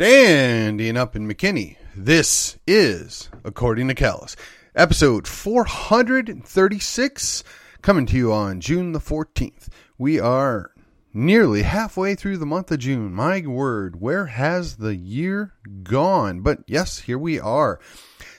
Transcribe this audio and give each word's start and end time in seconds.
Standing 0.00 0.96
up 0.96 1.14
in 1.14 1.28
McKinney, 1.28 1.76
this 1.94 2.56
is 2.66 3.28
According 3.44 3.88
to 3.88 3.94
Callus, 3.94 4.34
episode 4.74 5.28
436, 5.28 7.44
coming 7.82 8.06
to 8.06 8.16
you 8.16 8.32
on 8.32 8.62
June 8.62 8.92
the 8.92 8.98
14th. 8.98 9.68
We 9.98 10.18
are 10.18 10.70
nearly 11.12 11.64
halfway 11.64 12.14
through 12.14 12.38
the 12.38 12.46
month 12.46 12.70
of 12.70 12.78
June. 12.78 13.12
My 13.12 13.42
word, 13.42 14.00
where 14.00 14.24
has 14.24 14.76
the 14.76 14.96
year 14.96 15.52
gone? 15.82 16.40
But 16.40 16.60
yes, 16.66 17.00
here 17.00 17.18
we 17.18 17.38
are. 17.38 17.78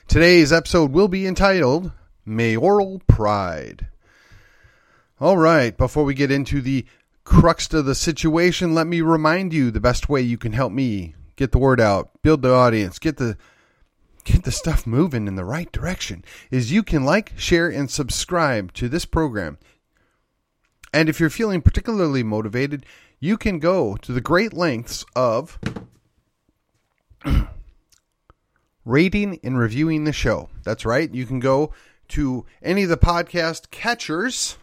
Today's 0.08 0.52
episode 0.52 0.90
will 0.90 1.06
be 1.06 1.28
entitled 1.28 1.92
Mayoral 2.24 3.00
Pride. 3.06 3.86
All 5.20 5.36
right, 5.36 5.76
before 5.76 6.02
we 6.02 6.14
get 6.14 6.32
into 6.32 6.60
the 6.60 6.86
crux 7.22 7.72
of 7.72 7.84
the 7.84 7.94
situation, 7.94 8.74
let 8.74 8.88
me 8.88 9.00
remind 9.00 9.54
you 9.54 9.70
the 9.70 9.78
best 9.78 10.08
way 10.08 10.22
you 10.22 10.36
can 10.36 10.54
help 10.54 10.72
me 10.72 11.14
get 11.42 11.50
the 11.50 11.58
word 11.58 11.80
out, 11.80 12.22
build 12.22 12.40
the 12.40 12.54
audience, 12.54 13.00
get 13.00 13.16
the 13.16 13.36
get 14.22 14.44
the 14.44 14.52
stuff 14.52 14.86
moving 14.86 15.26
in 15.26 15.34
the 15.34 15.44
right 15.44 15.72
direction 15.72 16.24
is 16.52 16.70
you 16.70 16.84
can 16.84 17.04
like, 17.04 17.32
share 17.36 17.68
and 17.68 17.90
subscribe 17.90 18.72
to 18.72 18.88
this 18.88 19.04
program. 19.04 19.58
And 20.94 21.08
if 21.08 21.18
you're 21.18 21.30
feeling 21.30 21.60
particularly 21.60 22.22
motivated, 22.22 22.86
you 23.18 23.36
can 23.36 23.58
go 23.58 23.96
to 23.96 24.12
the 24.12 24.20
great 24.20 24.52
lengths 24.52 25.04
of 25.16 25.58
rating 28.84 29.40
and 29.42 29.58
reviewing 29.58 30.04
the 30.04 30.12
show. 30.12 30.48
That's 30.62 30.86
right. 30.86 31.12
You 31.12 31.26
can 31.26 31.40
go 31.40 31.72
to 32.10 32.46
any 32.62 32.84
of 32.84 32.88
the 32.88 32.96
podcast 32.96 33.72
catchers 33.72 34.58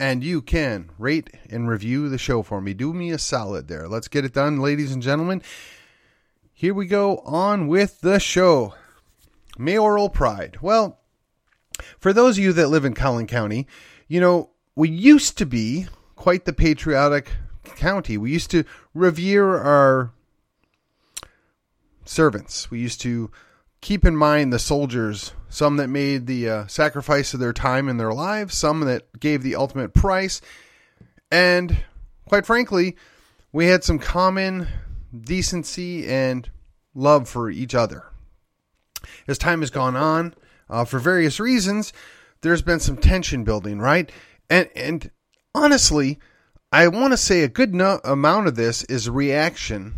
and 0.00 0.24
you 0.24 0.40
can 0.40 0.88
rate 0.98 1.28
and 1.50 1.68
review 1.68 2.08
the 2.08 2.16
show 2.16 2.42
for 2.42 2.62
me. 2.62 2.72
Do 2.72 2.94
me 2.94 3.10
a 3.10 3.18
solid 3.18 3.68
there. 3.68 3.86
Let's 3.86 4.08
get 4.08 4.24
it 4.24 4.32
done, 4.32 4.60
ladies 4.60 4.90
and 4.92 5.02
gentlemen 5.02 5.42
here 6.56 6.72
we 6.72 6.86
go 6.86 7.18
on 7.18 7.66
with 7.66 8.00
the 8.00 8.20
show. 8.20 8.74
Mayoral 9.58 10.08
pride. 10.08 10.56
Well, 10.62 11.00
for 11.98 12.12
those 12.12 12.38
of 12.38 12.44
you 12.44 12.52
that 12.52 12.68
live 12.68 12.84
in 12.84 12.94
Collin 12.94 13.26
County, 13.26 13.66
you 14.06 14.20
know, 14.20 14.50
we 14.76 14.88
used 14.88 15.36
to 15.38 15.46
be 15.46 15.88
quite 16.14 16.44
the 16.44 16.52
patriotic 16.52 17.32
county. 17.76 18.16
We 18.16 18.30
used 18.30 18.52
to 18.52 18.64
revere 18.94 19.56
our 19.58 20.12
servants. 22.04 22.70
We 22.70 22.78
used 22.78 23.00
to 23.00 23.32
keep 23.80 24.04
in 24.04 24.16
mind 24.16 24.52
the 24.52 24.60
soldiers, 24.60 25.32
some 25.48 25.76
that 25.78 25.88
made 25.88 26.28
the 26.28 26.48
uh, 26.48 26.66
sacrifice 26.68 27.34
of 27.34 27.40
their 27.40 27.52
time 27.52 27.88
and 27.88 27.98
their 27.98 28.14
lives, 28.14 28.54
some 28.54 28.80
that 28.82 29.18
gave 29.18 29.42
the 29.42 29.56
ultimate 29.56 29.92
price. 29.92 30.40
And 31.32 31.84
quite 32.28 32.46
frankly, 32.46 32.96
we 33.52 33.66
had 33.66 33.82
some 33.82 33.98
common 33.98 34.68
decency 35.22 36.06
and 36.06 36.50
love 36.94 37.28
for 37.28 37.50
each 37.50 37.74
other. 37.74 38.04
As 39.28 39.38
time 39.38 39.60
has 39.60 39.70
gone 39.70 39.96
on, 39.96 40.34
uh, 40.68 40.84
for 40.84 40.98
various 40.98 41.38
reasons, 41.38 41.92
there's 42.40 42.62
been 42.62 42.80
some 42.80 42.96
tension 42.96 43.44
building, 43.44 43.78
right? 43.78 44.10
And 44.50 44.68
and 44.74 45.10
honestly, 45.54 46.18
I 46.72 46.88
want 46.88 47.12
to 47.12 47.16
say 47.16 47.42
a 47.42 47.48
good 47.48 47.74
no- 47.74 48.00
amount 48.04 48.48
of 48.48 48.56
this 48.56 48.82
is 48.84 49.08
reaction 49.08 49.94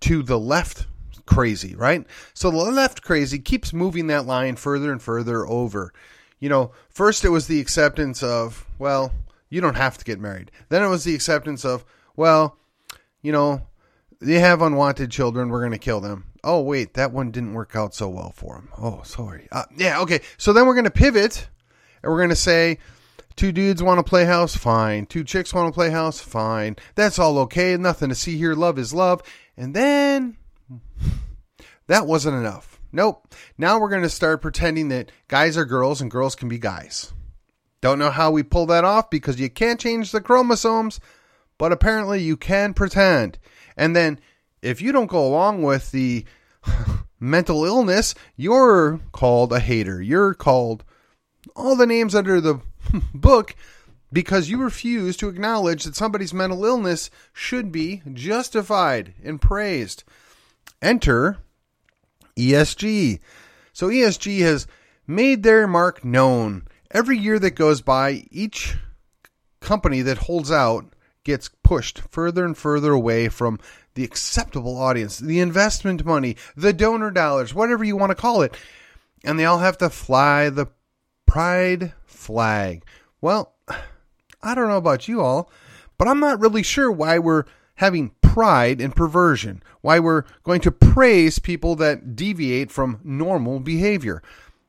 to 0.00 0.22
the 0.22 0.38
left 0.38 0.86
crazy, 1.26 1.74
right? 1.74 2.06
So 2.34 2.50
the 2.50 2.56
left 2.56 3.02
crazy 3.02 3.38
keeps 3.38 3.72
moving 3.72 4.06
that 4.06 4.26
line 4.26 4.56
further 4.56 4.90
and 4.90 5.00
further 5.00 5.46
over. 5.46 5.92
You 6.40 6.48
know, 6.48 6.72
first 6.88 7.24
it 7.24 7.28
was 7.28 7.46
the 7.46 7.60
acceptance 7.60 8.22
of, 8.22 8.66
well, 8.78 9.12
you 9.50 9.60
don't 9.60 9.76
have 9.76 9.98
to 9.98 10.04
get 10.04 10.20
married. 10.20 10.50
Then 10.68 10.82
it 10.82 10.88
was 10.88 11.04
the 11.04 11.14
acceptance 11.14 11.64
of, 11.64 11.84
well, 12.16 12.56
you 13.22 13.32
know, 13.32 13.62
they 14.20 14.40
have 14.40 14.62
unwanted 14.62 15.10
children. 15.10 15.48
We're 15.48 15.60
going 15.60 15.72
to 15.72 15.78
kill 15.78 16.00
them. 16.00 16.24
Oh, 16.42 16.60
wait, 16.60 16.94
that 16.94 17.12
one 17.12 17.30
didn't 17.30 17.54
work 17.54 17.74
out 17.74 17.94
so 17.94 18.08
well 18.08 18.32
for 18.34 18.54
them. 18.54 18.68
Oh, 18.78 19.02
sorry. 19.02 19.48
Uh, 19.50 19.64
yeah, 19.76 20.00
okay. 20.00 20.20
So 20.36 20.52
then 20.52 20.66
we're 20.66 20.74
going 20.74 20.84
to 20.84 20.90
pivot 20.90 21.48
and 22.02 22.10
we're 22.10 22.18
going 22.18 22.28
to 22.30 22.36
say 22.36 22.78
two 23.36 23.52
dudes 23.52 23.82
want 23.82 23.98
to 23.98 24.08
play 24.08 24.24
house. 24.24 24.56
Fine. 24.56 25.06
Two 25.06 25.24
chicks 25.24 25.52
want 25.52 25.68
to 25.68 25.74
play 25.74 25.90
house. 25.90 26.20
Fine. 26.20 26.76
That's 26.94 27.18
all 27.18 27.38
okay. 27.40 27.76
Nothing 27.76 28.08
to 28.08 28.14
see 28.14 28.38
here. 28.38 28.54
Love 28.54 28.78
is 28.78 28.94
love. 28.94 29.22
And 29.56 29.74
then 29.74 30.36
that 31.86 32.06
wasn't 32.06 32.36
enough. 32.36 32.80
Nope. 32.92 33.34
Now 33.58 33.78
we're 33.78 33.90
going 33.90 34.02
to 34.02 34.08
start 34.08 34.42
pretending 34.42 34.88
that 34.88 35.12
guys 35.28 35.56
are 35.56 35.64
girls 35.64 36.00
and 36.00 36.10
girls 36.10 36.34
can 36.34 36.48
be 36.48 36.58
guys. 36.58 37.12
Don't 37.80 37.98
know 37.98 38.10
how 38.10 38.30
we 38.30 38.42
pull 38.42 38.66
that 38.66 38.84
off 38.84 39.10
because 39.10 39.38
you 39.38 39.50
can't 39.50 39.78
change 39.78 40.10
the 40.10 40.20
chromosomes, 40.20 40.98
but 41.58 41.70
apparently 41.70 42.20
you 42.20 42.36
can 42.36 42.74
pretend. 42.74 43.38
And 43.78 43.96
then 43.96 44.20
if 44.60 44.82
you 44.82 44.92
don't 44.92 45.06
go 45.06 45.26
along 45.26 45.62
with 45.62 45.92
the 45.92 46.24
mental 47.20 47.64
illness, 47.64 48.14
you're 48.36 49.00
called 49.12 49.52
a 49.52 49.60
hater. 49.60 50.02
You're 50.02 50.34
called 50.34 50.84
all 51.56 51.76
the 51.76 51.86
names 51.86 52.14
under 52.14 52.40
the 52.40 52.60
book 53.14 53.54
because 54.12 54.50
you 54.50 54.58
refuse 54.58 55.16
to 55.18 55.28
acknowledge 55.28 55.84
that 55.84 55.96
somebody's 55.96 56.34
mental 56.34 56.64
illness 56.64 57.10
should 57.32 57.70
be 57.70 58.02
justified 58.12 59.14
and 59.22 59.40
praised. 59.40 60.04
Enter 60.82 61.38
ESG. 62.36 63.20
So 63.72 63.88
ESG 63.88 64.40
has 64.40 64.66
made 65.06 65.42
their 65.42 65.66
mark 65.66 66.04
known. 66.04 66.66
Every 66.90 67.18
year 67.18 67.38
that 67.38 67.50
goes 67.52 67.82
by, 67.82 68.24
each 68.30 68.76
company 69.60 70.02
that 70.02 70.18
holds 70.18 70.50
out 70.50 70.86
gets 71.24 71.50
pushed 71.62 72.00
further 72.10 72.44
and 72.44 72.56
further 72.56 72.92
away 72.92 73.28
from 73.28 73.58
the 73.94 74.04
acceptable 74.04 74.76
audience, 74.76 75.18
the 75.18 75.40
investment 75.40 76.04
money, 76.04 76.36
the 76.56 76.72
donor 76.72 77.10
dollars, 77.10 77.54
whatever 77.54 77.84
you 77.84 77.96
want 77.96 78.10
to 78.10 78.14
call 78.14 78.42
it. 78.42 78.56
And 79.24 79.38
they 79.38 79.44
all 79.44 79.58
have 79.58 79.78
to 79.78 79.90
fly 79.90 80.48
the 80.50 80.68
pride 81.26 81.92
flag. 82.06 82.84
Well, 83.20 83.54
I 84.42 84.54
don't 84.54 84.68
know 84.68 84.76
about 84.76 85.08
you 85.08 85.20
all, 85.20 85.50
but 85.98 86.08
I'm 86.08 86.20
not 86.20 86.40
really 86.40 86.62
sure 86.62 86.90
why 86.90 87.18
we're 87.18 87.44
having 87.76 88.12
pride 88.22 88.80
and 88.80 88.94
perversion, 88.94 89.62
why 89.80 89.98
we're 89.98 90.24
going 90.44 90.60
to 90.60 90.70
praise 90.70 91.38
people 91.38 91.74
that 91.76 92.14
deviate 92.16 92.70
from 92.70 93.00
normal 93.02 93.60
behavior. 93.60 94.22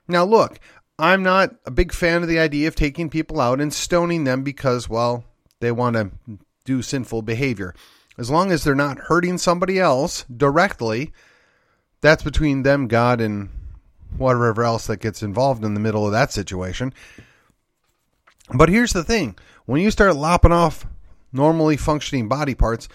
Now, 0.08 0.26
look, 0.26 0.60
I'm 0.98 1.24
not 1.24 1.56
a 1.66 1.72
big 1.72 1.94
fan 1.94 2.24
of 2.24 2.28
the 2.28 2.40
idea 2.40 2.68
of 2.68 2.76
taking 2.76 3.10
people 3.10 3.40
out 3.40 3.62
and 3.62 3.74
stoning 3.74 4.24
them 4.24 4.44
because, 4.44 4.90
well, 4.90 5.24
they 5.60 5.72
want 5.72 5.96
to 5.96 6.12
do 6.66 6.82
sinful 6.82 7.22
behavior. 7.22 7.74
As 8.18 8.30
long 8.30 8.52
as 8.52 8.64
they're 8.64 8.76
not 8.76 9.00
hurting 9.00 9.38
somebody 9.38 9.80
else 9.80 10.26
directly, 10.26 11.14
that's 12.02 12.24
between 12.24 12.64
them, 12.64 12.88
God, 12.88 13.22
and 13.22 13.50
whatever 14.18 14.64
else 14.64 14.88
that 14.88 14.98
gets 14.98 15.24
involved 15.24 15.64
in 15.64 15.74
the 15.74 15.80
middle 15.80 16.06
of 16.06 16.12
that 16.12 16.32
situation. 16.32 16.94
But 18.54 18.70
here's 18.70 18.94
the 18.94 19.04
thing 19.04 19.38
when 19.66 19.82
you 19.82 19.92
start 19.92 20.16
lopping 20.16 20.52
off 20.52 20.86
normally 21.32 21.78
functioning 21.78 22.28
body 22.28 22.56
parts, 22.56 22.90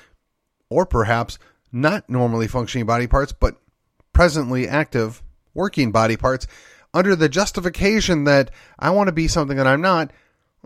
or 0.69 0.85
perhaps 0.85 1.39
not 1.73 2.09
normally 2.09 2.49
functioning 2.49 2.87
body 2.87 3.07
parts, 3.07 3.33
but 3.33 3.57
presently 4.13 4.69
active 4.69 5.23
working 5.55 5.93
body 5.93 6.17
parts, 6.17 6.47
under 6.93 7.15
the 7.17 7.29
justification 7.29 8.25
that 8.25 8.51
I 8.79 8.91
want 8.91 9.09
to 9.09 9.13
be 9.13 9.29
something 9.29 9.57
that 9.57 9.67
I'm 9.67 9.81
not, 9.81 10.11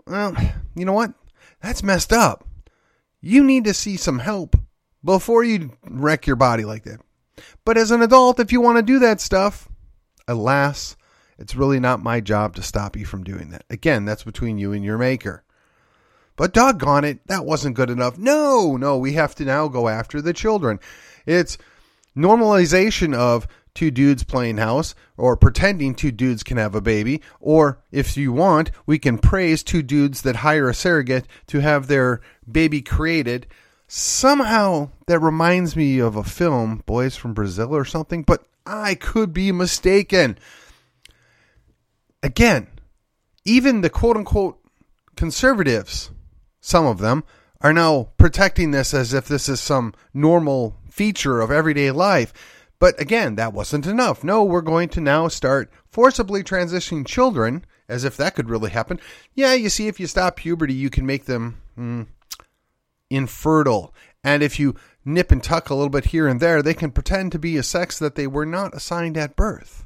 well, 0.05 0.35
you 0.75 0.85
know 0.85 0.93
what? 0.93 1.13
That's 1.61 1.83
messed 1.83 2.13
up. 2.13 2.47
You 3.21 3.43
need 3.43 3.65
to 3.65 3.73
see 3.73 3.97
some 3.97 4.19
help 4.19 4.55
before 5.03 5.43
you 5.43 5.71
wreck 5.83 6.25
your 6.25 6.35
body 6.35 6.65
like 6.65 6.83
that. 6.83 7.01
But 7.65 7.77
as 7.77 7.91
an 7.91 8.01
adult, 8.01 8.39
if 8.39 8.51
you 8.51 8.61
want 8.61 8.77
to 8.77 8.83
do 8.83 8.99
that 8.99 9.21
stuff, 9.21 9.69
alas, 10.27 10.95
it's 11.37 11.55
really 11.55 11.79
not 11.79 12.03
my 12.03 12.19
job 12.19 12.55
to 12.55 12.63
stop 12.63 12.95
you 12.95 13.05
from 13.05 13.23
doing 13.23 13.49
that. 13.51 13.63
Again, 13.69 14.05
that's 14.05 14.23
between 14.23 14.57
you 14.57 14.73
and 14.73 14.83
your 14.83 14.97
maker. 14.97 15.43
But 16.35 16.53
doggone 16.53 17.03
it, 17.03 17.27
that 17.27 17.45
wasn't 17.45 17.75
good 17.75 17.89
enough. 17.89 18.17
No, 18.17 18.77
no, 18.77 18.97
we 18.97 19.13
have 19.13 19.35
to 19.35 19.45
now 19.45 19.67
go 19.67 19.89
after 19.89 20.21
the 20.21 20.33
children. 20.33 20.79
It's 21.25 21.57
normalization 22.15 23.13
of 23.13 23.47
two 23.73 23.91
dudes 23.91 24.23
playing 24.23 24.57
house 24.57 24.95
or 25.17 25.37
pretending 25.37 25.95
two 25.95 26.11
dudes 26.11 26.43
can 26.43 26.57
have 26.57 26.75
a 26.75 26.81
baby. 26.81 27.21
Or 27.39 27.81
if 27.91 28.17
you 28.17 28.31
want, 28.33 28.71
we 28.85 28.99
can 28.99 29.17
praise 29.17 29.63
two 29.63 29.81
dudes 29.81 30.21
that 30.23 30.37
hire 30.37 30.69
a 30.69 30.73
surrogate 30.73 31.27
to 31.47 31.59
have 31.59 31.87
their 31.87 32.21
baby 32.49 32.81
created. 32.81 33.47
Somehow 33.87 34.89
that 35.07 35.19
reminds 35.19 35.75
me 35.75 35.99
of 35.99 36.15
a 36.15 36.23
film, 36.23 36.83
Boys 36.85 37.15
from 37.15 37.33
Brazil 37.33 37.75
or 37.75 37.85
something, 37.85 38.23
but 38.23 38.43
I 38.65 38.95
could 38.95 39.33
be 39.33 39.51
mistaken. 39.51 40.37
Again, 42.21 42.67
even 43.45 43.81
the 43.81 43.89
quote 43.89 44.17
unquote 44.17 44.59
conservatives, 45.15 46.11
some 46.61 46.85
of 46.85 46.99
them, 46.99 47.23
are 47.61 47.73
now 47.73 48.09
protecting 48.17 48.71
this 48.71 48.93
as 48.93 49.13
if 49.13 49.27
this 49.27 49.49
is 49.49 49.59
some 49.59 49.93
normal 50.13 50.77
feature 50.89 51.41
of 51.41 51.51
everyday 51.51 51.91
life. 51.91 52.33
But 52.79 52.99
again, 52.99 53.35
that 53.35 53.53
wasn't 53.53 53.85
enough. 53.85 54.23
No, 54.23 54.43
we're 54.43 54.61
going 54.61 54.89
to 54.89 55.01
now 55.01 55.27
start 55.27 55.69
forcibly 55.85 56.43
transitioning 56.43 57.05
children, 57.05 57.65
as 57.87 58.03
if 58.03 58.15
that 58.17 58.35
could 58.35 58.49
really 58.49 58.69
happen. 58.69 58.99
Yeah, 59.33 59.53
you 59.53 59.69
see, 59.69 59.87
if 59.87 59.99
you 59.99 60.07
stop 60.07 60.37
puberty, 60.37 60.73
you 60.73 60.89
can 60.89 61.05
make 61.05 61.25
them 61.25 61.61
mm, 61.77 62.07
infertile. 63.09 63.93
And 64.23 64.41
if 64.43 64.59
you 64.59 64.75
nip 65.05 65.31
and 65.31 65.43
tuck 65.43 65.69
a 65.69 65.73
little 65.75 65.89
bit 65.89 66.05
here 66.05 66.27
and 66.27 66.39
there. 66.39 66.61
They 66.61 66.73
can 66.73 66.91
pretend 66.91 67.31
to 67.31 67.39
be 67.39 67.57
a 67.57 67.63
sex 67.63 67.99
that 67.99 68.15
they 68.15 68.27
were 68.27 68.45
not 68.45 68.73
assigned 68.73 69.17
at 69.17 69.35
birth. 69.35 69.85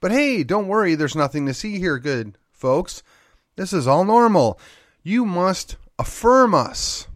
But 0.00 0.12
hey, 0.12 0.42
don't 0.42 0.68
worry, 0.68 0.94
there's 0.94 1.16
nothing 1.16 1.46
to 1.46 1.54
see 1.54 1.78
here, 1.78 1.98
good 1.98 2.36
folks. 2.50 3.02
This 3.56 3.72
is 3.72 3.86
all 3.86 4.04
normal. 4.04 4.58
You 5.02 5.24
must 5.24 5.76
affirm 5.98 6.54
us. 6.54 7.06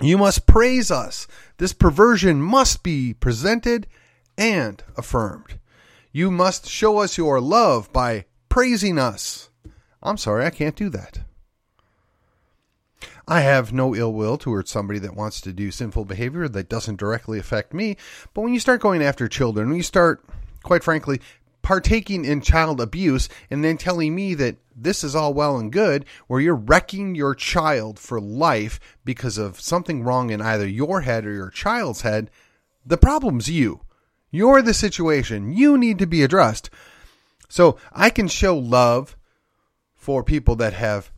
You 0.00 0.18
must 0.18 0.46
praise 0.46 0.90
us. 0.90 1.26
This 1.56 1.72
perversion 1.72 2.40
must 2.40 2.82
be 2.82 3.14
presented 3.14 3.86
and 4.36 4.82
affirmed. 4.96 5.58
You 6.12 6.30
must 6.30 6.68
show 6.68 6.98
us 6.98 7.18
your 7.18 7.40
love 7.40 7.92
by 7.92 8.26
praising 8.48 8.98
us. 8.98 9.50
I'm 10.02 10.16
sorry, 10.16 10.44
I 10.46 10.50
can't 10.50 10.76
do 10.76 10.88
that. 10.90 11.20
I 13.26 13.40
have 13.40 13.74
no 13.74 13.94
ill 13.94 14.12
will 14.12 14.38
towards 14.38 14.70
somebody 14.70 14.98
that 15.00 15.14
wants 15.14 15.40
to 15.42 15.52
do 15.52 15.70
sinful 15.70 16.06
behavior 16.06 16.48
that 16.48 16.70
doesn't 16.70 16.98
directly 16.98 17.38
affect 17.38 17.74
me. 17.74 17.96
But 18.32 18.40
when 18.40 18.54
you 18.54 18.60
start 18.60 18.80
going 18.80 19.02
after 19.02 19.28
children, 19.28 19.68
when 19.68 19.76
you 19.76 19.82
start, 19.82 20.24
quite 20.62 20.82
frankly, 20.82 21.20
partaking 21.62 22.24
in 22.24 22.40
child 22.40 22.80
abuse 22.80 23.28
and 23.50 23.64
then 23.64 23.76
telling 23.76 24.14
me 24.14 24.34
that 24.34 24.56
this 24.74 25.02
is 25.02 25.14
all 25.14 25.34
well 25.34 25.58
and 25.58 25.72
good, 25.72 26.04
where 26.26 26.40
you're 26.40 26.54
wrecking 26.54 27.14
your 27.14 27.34
child 27.34 27.98
for 27.98 28.20
life 28.20 28.78
because 29.04 29.38
of 29.38 29.60
something 29.60 30.02
wrong 30.02 30.30
in 30.30 30.40
either 30.40 30.66
your 30.66 31.02
head 31.02 31.26
or 31.26 31.32
your 31.32 31.50
child's 31.50 32.02
head, 32.02 32.30
the 32.86 32.96
problem's 32.96 33.50
you. 33.50 33.80
You're 34.30 34.62
the 34.62 34.74
situation. 34.74 35.52
You 35.52 35.76
need 35.76 35.98
to 35.98 36.06
be 36.06 36.22
addressed. 36.22 36.70
So 37.48 37.78
I 37.92 38.10
can 38.10 38.28
show 38.28 38.56
love 38.56 39.16
for 39.94 40.22
people 40.22 40.56
that 40.56 40.74
have 40.74 41.10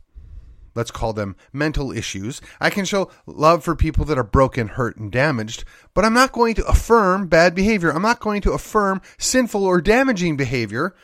let's 0.75 0.91
call 0.91 1.13
them 1.13 1.35
mental 1.51 1.91
issues. 1.91 2.41
I 2.59 2.69
can 2.69 2.85
show 2.85 3.11
love 3.25 3.63
for 3.63 3.75
people 3.75 4.05
that 4.05 4.17
are 4.17 4.23
broken, 4.23 4.69
hurt, 4.69 4.97
and 4.97 5.11
damaged, 5.11 5.63
but 5.93 6.05
I'm 6.05 6.13
not 6.13 6.31
going 6.31 6.55
to 6.55 6.65
affirm 6.65 7.27
bad 7.27 7.55
behavior. 7.55 7.91
I'm 7.91 8.01
not 8.01 8.19
going 8.19 8.41
to 8.41 8.51
affirm 8.51 9.01
sinful 9.17 9.63
or 9.63 9.81
damaging 9.81 10.37
behavior. 10.37 10.95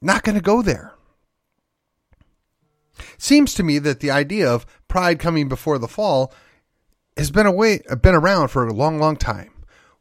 Not 0.00 0.22
going 0.22 0.36
to 0.36 0.42
go 0.42 0.62
there. 0.62 0.94
Seems 3.16 3.54
to 3.54 3.62
me 3.62 3.78
that 3.78 4.00
the 4.00 4.10
idea 4.10 4.50
of 4.50 4.66
pride 4.88 5.18
coming 5.18 5.48
before 5.48 5.78
the 5.78 5.88
fall 5.88 6.32
has 7.16 7.30
been 7.30 7.46
away, 7.46 7.80
been 8.00 8.14
around 8.14 8.48
for 8.48 8.66
a 8.66 8.72
long, 8.72 8.98
long 8.98 9.16
time. 9.16 9.50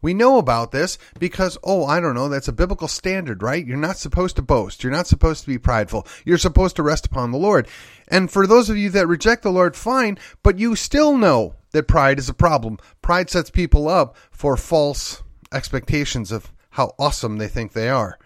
We 0.02 0.14
know 0.14 0.38
about 0.38 0.72
this 0.72 0.98
because, 1.20 1.58
oh, 1.64 1.86
I 1.86 2.00
don't 2.00 2.14
know, 2.14 2.30
that's 2.30 2.48
a 2.48 2.54
biblical 2.54 2.88
standard, 2.88 3.42
right? 3.42 3.66
You're 3.66 3.78
not 3.78 3.98
supposed 3.98 4.36
to 4.36 4.42
boast. 4.42 4.84
You're 4.84 4.92
not 4.92 5.08
supposed 5.08 5.42
to 5.42 5.48
be 5.48 5.58
prideful. 5.58 6.06
You're 6.24 6.38
supposed 6.38 6.76
to 6.76 6.84
rest 6.84 7.08
upon 7.08 7.32
the 7.32 7.38
Lord. 7.40 7.68
And 8.08 8.30
for 8.32 8.46
those 8.46 8.70
of 8.70 8.78
you 8.78 8.90
that 8.92 9.08
reject 9.08 9.44
the 9.44 9.52
Lord, 9.52 9.76
fine, 9.76 10.20
but 10.44 10.60
you 10.60 10.76
still 10.76 11.18
know 11.18 11.56
that 11.72 11.88
pride 11.88 12.20
is 12.20 12.30
a 12.30 12.34
problem. 12.34 12.78
Pride 13.02 13.30
sets 13.30 13.50
people 13.50 13.90
up 13.90 14.16
for 14.30 14.56
false 14.56 15.24
expectations 15.52 16.32
of 16.32 16.52
how 16.72 16.94
awesome 17.00 17.38
they 17.38 17.48
think 17.48 17.74
they 17.74 17.90
are. 17.90 18.20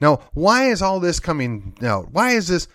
Now, 0.00 0.20
why 0.32 0.70
is 0.70 0.80
all 0.80 1.00
this 1.00 1.20
coming 1.20 1.76
out? 1.82 2.10
Why 2.12 2.30
is 2.30 2.48
this 2.48 2.68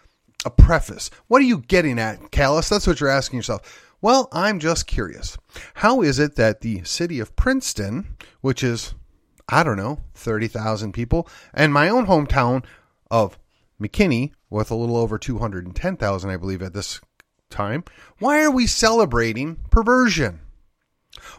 a 0.45 0.49
preface? 0.49 1.09
What 1.27 1.41
are 1.41 1.45
you 1.45 1.59
getting 1.59 1.97
at, 1.97 2.31
Callus? 2.31 2.69
That's 2.69 2.85
what 2.85 2.99
you're 2.99 3.09
asking 3.09 3.37
yourself. 3.37 3.92
Well, 4.03 4.27
I'm 4.33 4.59
just 4.59 4.85
curious. 4.85 5.37
How 5.75 6.01
is 6.01 6.19
it 6.19 6.35
that 6.35 6.59
the 6.59 6.83
city 6.83 7.21
of 7.21 7.37
Princeton, 7.37 8.17
which 8.41 8.61
is, 8.61 8.95
I 9.47 9.63
don't 9.63 9.77
know, 9.77 10.01
30,000 10.15 10.91
people, 10.91 11.25
and 11.53 11.71
my 11.71 11.87
own 11.87 12.07
hometown 12.07 12.65
of 13.09 13.39
McKinney, 13.81 14.33
with 14.49 14.71
a 14.71 14.75
little 14.75 14.97
over 14.97 15.17
210,000, 15.17 16.29
I 16.29 16.35
believe, 16.35 16.61
at 16.61 16.73
this 16.73 16.99
time, 17.49 17.85
why 18.19 18.43
are 18.43 18.51
we 18.51 18.67
celebrating 18.67 19.55
perversion? 19.71 20.41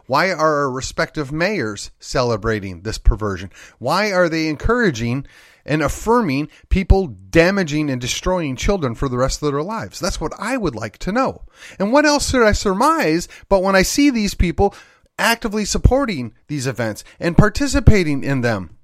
Why 0.07 0.31
are 0.31 0.63
our 0.63 0.71
respective 0.71 1.31
mayors 1.31 1.91
celebrating 1.99 2.81
this 2.81 2.97
perversion? 2.97 3.51
Why 3.77 4.11
are 4.11 4.27
they 4.27 4.47
encouraging 4.47 5.27
and 5.65 5.81
affirming 5.81 6.49
people 6.69 7.07
damaging 7.07 7.89
and 7.89 7.99
destroying 7.99 8.55
children 8.55 8.95
for 8.95 9.09
the 9.09 9.17
rest 9.17 9.41
of 9.41 9.51
their 9.51 9.63
lives? 9.63 9.99
That's 9.99 10.21
what 10.21 10.33
I 10.37 10.57
would 10.57 10.75
like 10.75 10.97
to 10.99 11.11
know. 11.11 11.43
And 11.79 11.91
what 11.91 12.05
else 12.05 12.29
should 12.29 12.43
I 12.45 12.51
surmise 12.51 13.27
but 13.49 13.63
when 13.63 13.75
I 13.75 13.81
see 13.81 14.09
these 14.09 14.33
people 14.35 14.75
actively 15.17 15.65
supporting 15.65 16.33
these 16.47 16.67
events 16.67 17.03
and 17.19 17.37
participating 17.37 18.23
in 18.23 18.41
them? 18.41 18.77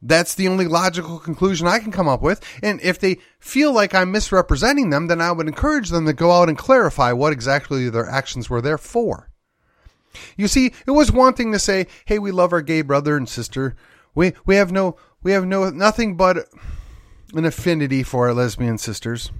That's 0.00 0.34
the 0.34 0.46
only 0.46 0.66
logical 0.66 1.18
conclusion 1.18 1.66
I 1.66 1.80
can 1.80 1.90
come 1.90 2.08
up 2.08 2.22
with. 2.22 2.40
And 2.62 2.80
if 2.82 3.00
they 3.00 3.18
feel 3.40 3.72
like 3.72 3.94
I'm 3.94 4.12
misrepresenting 4.12 4.90
them, 4.90 5.08
then 5.08 5.20
I 5.20 5.32
would 5.32 5.48
encourage 5.48 5.88
them 5.88 6.06
to 6.06 6.12
go 6.12 6.30
out 6.30 6.48
and 6.48 6.56
clarify 6.56 7.12
what 7.12 7.32
exactly 7.32 7.90
their 7.90 8.08
actions 8.08 8.48
were 8.48 8.60
there 8.60 8.78
for. 8.78 9.30
You 10.36 10.48
see, 10.48 10.72
it 10.86 10.92
was 10.92 11.10
one 11.10 11.34
thing 11.34 11.52
to 11.52 11.58
say, 11.58 11.86
"Hey, 12.04 12.18
we 12.18 12.30
love 12.30 12.52
our 12.52 12.62
gay 12.62 12.82
brother 12.82 13.16
and 13.16 13.28
sister. 13.28 13.74
We 14.14 14.32
we 14.46 14.56
have 14.56 14.72
no 14.72 14.96
we 15.22 15.32
have 15.32 15.46
no 15.46 15.70
nothing 15.70 16.16
but 16.16 16.48
an 17.34 17.44
affinity 17.44 18.02
for 18.02 18.28
our 18.28 18.34
lesbian 18.34 18.78
sisters. 18.78 19.30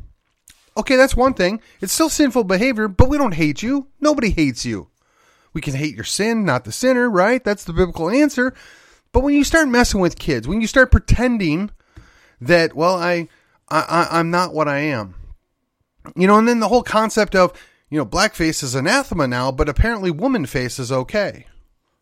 Okay, 0.76 0.96
that's 0.96 1.16
one 1.16 1.34
thing. 1.34 1.60
It's 1.80 1.92
still 1.92 2.08
sinful 2.08 2.44
behavior, 2.44 2.86
but 2.86 3.08
we 3.08 3.18
don't 3.18 3.34
hate 3.34 3.62
you. 3.62 3.88
Nobody 4.00 4.30
hates 4.30 4.64
you. 4.64 4.88
We 5.52 5.60
can 5.60 5.74
hate 5.74 5.96
your 5.96 6.04
sin, 6.04 6.44
not 6.44 6.64
the 6.64 6.72
sinner, 6.72 7.10
right? 7.10 7.42
That's 7.42 7.64
the 7.64 7.72
biblical 7.72 8.10
answer. 8.10 8.54
But 9.12 9.24
when 9.24 9.34
you 9.34 9.42
start 9.42 9.68
messing 9.68 10.00
with 10.00 10.18
kids, 10.18 10.46
when 10.46 10.60
you 10.60 10.66
start 10.66 10.92
pretending 10.92 11.70
that, 12.40 12.74
well, 12.74 12.94
I, 12.94 13.28
I, 13.68 14.06
I'm 14.10 14.30
not 14.30 14.54
what 14.54 14.68
I 14.68 14.78
am, 14.78 15.14
you 16.14 16.26
know, 16.26 16.38
and 16.38 16.46
then 16.46 16.60
the 16.60 16.68
whole 16.68 16.82
concept 16.82 17.34
of, 17.34 17.52
you 17.90 17.98
know, 17.98 18.06
blackface 18.06 18.62
is 18.62 18.74
anathema 18.74 19.26
now, 19.26 19.50
but 19.50 19.68
apparently 19.68 20.10
woman 20.10 20.46
face 20.46 20.78
is 20.78 20.92
okay. 20.92 21.46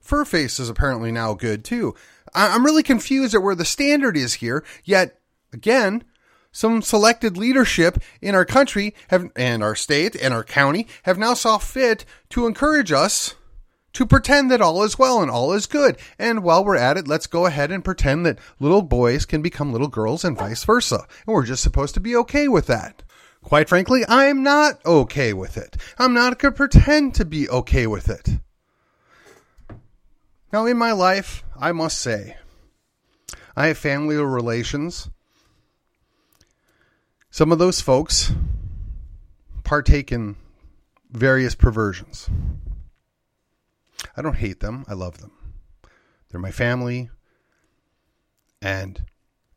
Fur 0.01 0.25
face 0.25 0.61
is 0.61 0.69
apparently 0.69 1.11
now 1.11 1.33
good 1.35 1.65
too. 1.65 1.95
I'm 2.37 2.65
really 2.65 2.83
confused 2.83 3.35
at 3.35 3.43
where 3.43 3.55
the 3.55 3.65
standard 3.65 4.17
is 4.17 4.35
here. 4.35 4.65
Yet, 4.85 5.19
again, 5.53 6.05
some 6.53 6.83
selected 6.83 7.37
leadership 7.37 7.99
in 8.21 8.35
our 8.35 8.45
country 8.45 8.95
have, 9.09 9.31
and 9.37 9.63
our 9.63 9.75
state 9.75 10.15
and 10.15 10.33
our 10.33 10.45
county 10.45 10.87
have 11.03 11.19
now 11.19 11.35
saw 11.35 11.59
fit 11.59 12.05
to 12.31 12.47
encourage 12.47 12.93
us 12.93 13.35
to 13.93 14.05
pretend 14.05 14.51
that 14.51 14.61
all 14.61 14.83
is 14.83 14.99
well 14.99 15.23
and 15.23 15.31
all 15.31 15.53
is 15.53 15.67
good. 15.67 15.97
And 16.19 16.43
while 16.43 16.65
we're 16.65 16.77
at 16.77 16.99
it, 16.99 17.09
let's 17.09 17.27
go 17.27 17.47
ahead 17.47 17.71
and 17.71 17.85
pretend 17.85 18.27
that 18.27 18.39
little 18.61 18.83
boys 18.83 19.25
can 19.25 19.41
become 19.41 19.73
little 19.73 19.89
girls 19.89 20.25
and 20.25 20.37
vice 20.37 20.65
versa. 20.65 21.07
And 21.27 21.35
we're 21.35 21.47
just 21.47 21.63
supposed 21.63 21.95
to 21.95 22.01
be 22.01 22.15
okay 22.17 22.47
with 22.47 22.67
that. 22.67 23.03
Quite 23.43 23.69
frankly, 23.69 24.05
I'm 24.09 24.43
not 24.43 24.85
okay 24.85 25.33
with 25.33 25.57
it. 25.57 25.77
I'm 25.99 26.13
not 26.13 26.39
going 26.39 26.53
to 26.53 26.57
pretend 26.57 27.15
to 27.15 27.25
be 27.25 27.49
okay 27.49 27.87
with 27.87 28.11
it. 28.11 28.39
Now, 30.57 30.65
in 30.65 30.79
my 30.79 30.93
life, 30.93 31.45
I 31.61 31.73
must 31.73 31.99
say, 31.99 32.39
I 33.55 33.67
have 33.67 33.77
family 33.77 34.17
or 34.17 34.27
relations. 34.27 35.11
Some 37.29 37.53
of 37.53 37.59
those 37.59 37.83
folks 37.83 38.33
partake 39.65 40.11
in 40.11 40.37
various 41.11 41.55
perversions. 41.55 42.31
I 44.17 44.23
don't 44.23 44.39
hate 44.39 44.61
them, 44.61 44.87
I 44.89 44.95
love 44.95 45.19
them. 45.19 45.33
They're 46.31 46.41
my 46.41 46.53
family. 46.53 47.11
And 48.63 49.05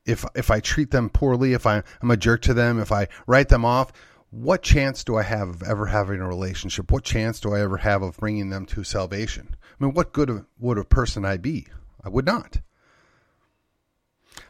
if 0.05 0.25
if 0.35 0.51
I 0.51 0.59
treat 0.59 0.91
them 0.91 1.09
poorly, 1.09 1.53
if 1.53 1.65
I, 1.65 1.81
I'm 2.01 2.11
a 2.11 2.17
jerk 2.17 2.41
to 2.41 2.53
them, 2.53 2.77
if 2.77 2.91
I 2.91 3.07
write 3.25 3.47
them 3.47 3.63
off, 3.63 3.93
what 4.31 4.63
chance 4.63 5.05
do 5.05 5.15
I 5.15 5.23
have 5.23 5.47
of 5.47 5.63
ever 5.63 5.85
having 5.85 6.19
a 6.19 6.27
relationship? 6.27 6.91
What 6.91 7.05
chance 7.05 7.39
do 7.39 7.53
I 7.53 7.61
ever 7.61 7.77
have 7.77 8.01
of 8.01 8.17
bringing 8.17 8.49
them 8.49 8.65
to 8.65 8.83
salvation? 8.83 9.55
I 9.79 9.85
mean, 9.85 9.93
what 9.93 10.13
good 10.13 10.45
would 10.59 10.77
a 10.77 10.83
person 10.83 11.25
I 11.25 11.37
be? 11.37 11.67
I 12.03 12.09
would 12.09 12.25
not. 12.25 12.59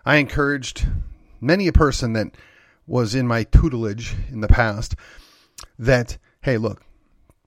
I 0.05 0.15
encouraged 0.15 0.87
many 1.39 1.67
a 1.67 1.73
person 1.73 2.13
that 2.13 2.35
was 2.87 3.13
in 3.13 3.27
my 3.27 3.43
tutelage 3.43 4.15
in 4.31 4.41
the 4.41 4.47
past 4.47 4.95
that, 5.77 6.17
hey, 6.41 6.57
look, 6.57 6.83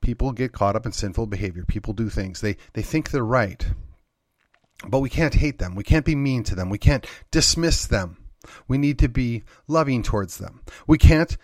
people 0.01 0.33
get 0.33 0.53
caught 0.53 0.77
up 0.77 0.87
in 0.87 0.93
sinful 0.93 1.27
behavior. 1.27 1.65
People 1.67 1.93
do 1.93 2.09
things. 2.09 2.41
They 2.41 2.57
they 2.75 2.83
think 2.83 3.11
they're 3.11 3.25
right. 3.25 3.67
But 4.87 5.01
we 5.01 5.11
can't 5.11 5.35
hate 5.35 5.59
them. 5.59 5.75
We 5.75 5.85
can't 5.85 6.05
be 6.05 6.15
mean 6.15 6.43
to 6.45 6.55
them. 6.55 6.69
We 6.69 6.79
can't 6.79 7.07
dismiss 7.31 7.87
them. 7.87 8.19
We 8.67 8.79
need 8.79 8.99
to 8.99 9.09
be 9.09 9.45
loving 9.69 10.03
towards 10.03 10.39
them. 10.39 10.63
We 10.87 10.99
can't 10.99 11.37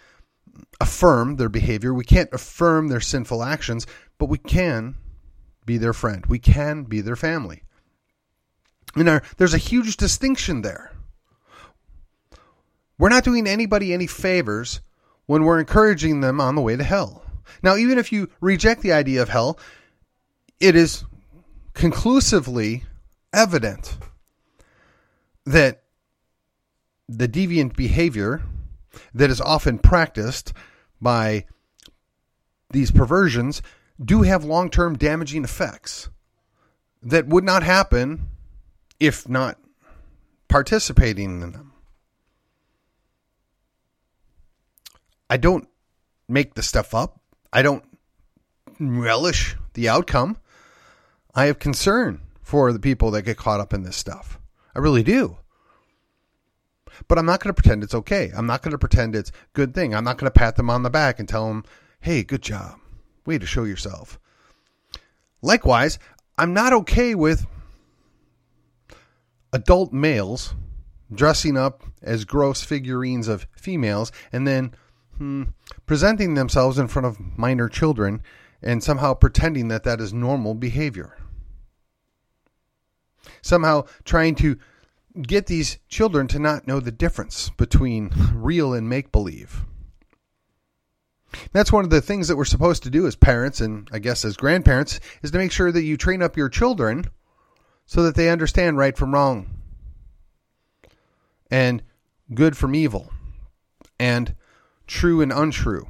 affirm 0.80 1.36
their 1.36 1.48
behavior. 1.48 1.94
We 1.94 2.04
can't 2.04 2.32
affirm 2.32 2.88
their 2.88 3.00
sinful 3.00 3.44
actions, 3.44 3.86
but 4.18 4.28
we 4.28 4.38
can 4.38 4.96
be 5.68 5.76
their 5.76 5.92
friend. 5.92 6.26
We 6.26 6.40
can 6.40 6.82
be 6.84 7.02
their 7.02 7.14
family. 7.14 7.62
And 8.96 9.08
our, 9.08 9.22
there's 9.36 9.54
a 9.54 9.58
huge 9.58 9.98
distinction 9.98 10.62
there. 10.62 10.90
We're 12.98 13.10
not 13.10 13.22
doing 13.22 13.46
anybody 13.46 13.92
any 13.92 14.08
favors 14.08 14.80
when 15.26 15.44
we're 15.44 15.60
encouraging 15.60 16.22
them 16.22 16.40
on 16.40 16.54
the 16.56 16.62
way 16.62 16.74
to 16.74 16.82
hell. 16.82 17.22
Now, 17.62 17.76
even 17.76 17.98
if 17.98 18.10
you 18.10 18.30
reject 18.40 18.80
the 18.80 18.92
idea 18.92 19.20
of 19.20 19.28
hell, 19.28 19.60
it 20.58 20.74
is 20.74 21.04
conclusively 21.74 22.84
evident 23.32 23.98
that 25.44 25.82
the 27.08 27.28
deviant 27.28 27.76
behavior 27.76 28.42
that 29.14 29.30
is 29.30 29.40
often 29.40 29.78
practiced 29.78 30.54
by 31.00 31.44
these 32.70 32.90
perversions 32.90 33.62
do 34.02 34.22
have 34.22 34.44
long 34.44 34.70
term 34.70 34.96
damaging 34.96 35.44
effects 35.44 36.08
that 37.02 37.26
would 37.26 37.44
not 37.44 37.62
happen 37.62 38.28
if 39.00 39.28
not 39.28 39.58
participating 40.48 41.42
in 41.42 41.52
them. 41.52 41.72
I 45.30 45.36
don't 45.36 45.68
make 46.28 46.54
the 46.54 46.62
stuff 46.62 46.94
up. 46.94 47.20
I 47.52 47.62
don't 47.62 47.84
relish 48.80 49.56
the 49.74 49.88
outcome. 49.88 50.38
I 51.34 51.46
have 51.46 51.58
concern 51.58 52.22
for 52.42 52.72
the 52.72 52.80
people 52.80 53.10
that 53.10 53.22
get 53.22 53.36
caught 53.36 53.60
up 53.60 53.74
in 53.74 53.82
this 53.82 53.96
stuff. 53.96 54.38
I 54.74 54.78
really 54.78 55.02
do. 55.02 55.36
But 57.06 57.18
I'm 57.18 57.26
not 57.26 57.40
going 57.40 57.54
to 57.54 57.62
pretend 57.62 57.84
it's 57.84 57.94
okay. 57.94 58.32
I'm 58.34 58.46
not 58.46 58.62
going 58.62 58.72
to 58.72 58.78
pretend 58.78 59.14
it's 59.14 59.30
good 59.52 59.74
thing. 59.74 59.94
I'm 59.94 60.04
not 60.04 60.18
going 60.18 60.30
to 60.30 60.38
pat 60.38 60.56
them 60.56 60.70
on 60.70 60.82
the 60.82 60.90
back 60.90 61.18
and 61.18 61.28
tell 61.28 61.46
them, 61.48 61.64
"Hey, 62.00 62.24
good 62.24 62.42
job. 62.42 62.78
Way 63.28 63.38
to 63.38 63.46
show 63.46 63.64
yourself." 63.64 64.18
Likewise, 65.42 65.98
I'm 66.38 66.54
not 66.54 66.72
okay 66.72 67.14
with 67.14 67.46
adult 69.52 69.92
males 69.92 70.54
dressing 71.12 71.56
up 71.56 71.84
as 72.02 72.24
gross 72.24 72.62
figurines 72.62 73.28
of 73.28 73.46
females 73.52 74.12
and 74.32 74.46
then 74.46 74.74
hmm, 75.18 75.44
presenting 75.84 76.34
themselves 76.34 76.78
in 76.78 76.88
front 76.88 77.06
of 77.06 77.18
minor 77.38 77.68
children 77.68 78.22
and 78.62 78.82
somehow 78.82 79.14
pretending 79.14 79.68
that 79.68 79.84
that 79.84 80.00
is 80.00 80.12
normal 80.12 80.54
behavior. 80.54 81.16
Somehow 83.42 83.84
trying 84.04 84.34
to 84.36 84.58
get 85.22 85.46
these 85.46 85.78
children 85.88 86.28
to 86.28 86.38
not 86.38 86.66
know 86.66 86.80
the 86.80 86.92
difference 86.92 87.50
between 87.50 88.10
real 88.34 88.72
and 88.72 88.88
make 88.88 89.12
believe. 89.12 89.64
That's 91.52 91.72
one 91.72 91.84
of 91.84 91.90
the 91.90 92.00
things 92.00 92.28
that 92.28 92.36
we're 92.36 92.44
supposed 92.44 92.82
to 92.84 92.90
do 92.90 93.06
as 93.06 93.16
parents 93.16 93.60
and 93.60 93.88
I 93.92 93.98
guess 93.98 94.24
as 94.24 94.36
grandparents 94.36 95.00
is 95.22 95.30
to 95.30 95.38
make 95.38 95.52
sure 95.52 95.70
that 95.70 95.82
you 95.82 95.96
train 95.96 96.22
up 96.22 96.36
your 96.36 96.48
children 96.48 97.04
so 97.86 98.02
that 98.02 98.14
they 98.14 98.30
understand 98.30 98.78
right 98.78 98.96
from 98.96 99.12
wrong 99.12 99.58
and 101.50 101.82
good 102.34 102.56
from 102.56 102.74
evil 102.74 103.10
and 103.98 104.34
true 104.86 105.20
and 105.20 105.32
untrue. 105.32 105.86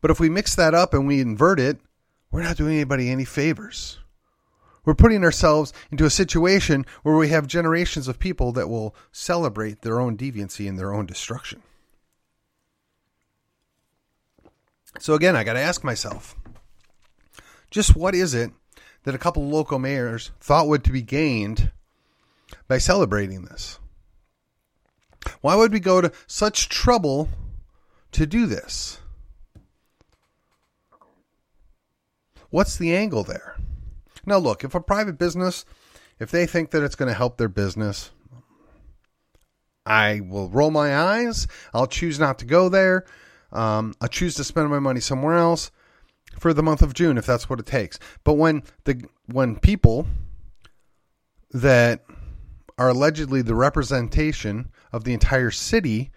But 0.00 0.10
if 0.10 0.20
we 0.20 0.28
mix 0.28 0.54
that 0.54 0.74
up 0.74 0.92
and 0.94 1.06
we 1.06 1.20
invert 1.20 1.58
it, 1.60 1.78
we're 2.30 2.42
not 2.42 2.56
doing 2.56 2.74
anybody 2.74 3.10
any 3.10 3.24
favors. 3.24 3.98
We're 4.84 4.94
putting 4.94 5.24
ourselves 5.24 5.72
into 5.90 6.04
a 6.04 6.10
situation 6.10 6.86
where 7.02 7.16
we 7.16 7.28
have 7.28 7.46
generations 7.46 8.08
of 8.08 8.18
people 8.18 8.52
that 8.52 8.68
will 8.68 8.94
celebrate 9.12 9.82
their 9.82 10.00
own 10.00 10.16
deviancy 10.16 10.68
and 10.68 10.78
their 10.78 10.94
own 10.94 11.06
destruction. 11.06 11.62
So 14.98 15.14
again, 15.14 15.36
I 15.36 15.44
got 15.44 15.54
to 15.54 15.60
ask 15.60 15.84
myself 15.84 16.36
just 17.70 17.96
what 17.96 18.14
is 18.14 18.34
it 18.34 18.50
that 19.04 19.14
a 19.14 19.18
couple 19.18 19.48
local 19.48 19.78
mayors 19.78 20.30
thought 20.40 20.68
would 20.68 20.84
to 20.84 20.92
be 20.92 21.02
gained 21.02 21.70
by 22.68 22.78
celebrating 22.78 23.44
this? 23.44 23.78
Why 25.40 25.54
would 25.54 25.72
we 25.72 25.80
go 25.80 26.00
to 26.00 26.12
such 26.26 26.68
trouble 26.68 27.28
to 28.12 28.26
do 28.26 28.46
this? 28.46 29.00
What's 32.50 32.76
the 32.76 32.94
angle 32.94 33.22
there? 33.22 33.56
Now, 34.26 34.38
look, 34.38 34.64
if 34.64 34.74
a 34.74 34.80
private 34.80 35.18
business, 35.18 35.64
if 36.18 36.30
they 36.30 36.46
think 36.46 36.70
that 36.70 36.82
it's 36.82 36.96
going 36.96 37.08
to 37.08 37.14
help 37.14 37.38
their 37.38 37.48
business, 37.48 38.10
I 39.86 40.20
will 40.20 40.48
roll 40.48 40.70
my 40.70 40.96
eyes. 40.96 41.46
I'll 41.72 41.86
choose 41.86 42.18
not 42.18 42.38
to 42.40 42.44
go 42.44 42.68
there. 42.68 43.06
Um, 43.52 43.94
I'll 44.00 44.08
choose 44.08 44.34
to 44.36 44.44
spend 44.44 44.70
my 44.70 44.78
money 44.78 45.00
somewhere 45.00 45.36
else 45.36 45.70
for 46.38 46.54
the 46.54 46.62
month 46.62 46.82
of 46.82 46.94
June 46.94 47.18
if 47.18 47.26
that's 47.26 47.50
what 47.50 47.60
it 47.60 47.66
takes. 47.66 47.98
But 48.24 48.34
when 48.34 48.62
the 48.84 49.04
when 49.26 49.56
people 49.56 50.06
that 51.52 52.04
are 52.78 52.88
allegedly 52.88 53.42
the 53.42 53.54
representation 53.54 54.70
of 54.92 55.04
the 55.04 55.12
entire 55.12 55.50
city 55.50 56.10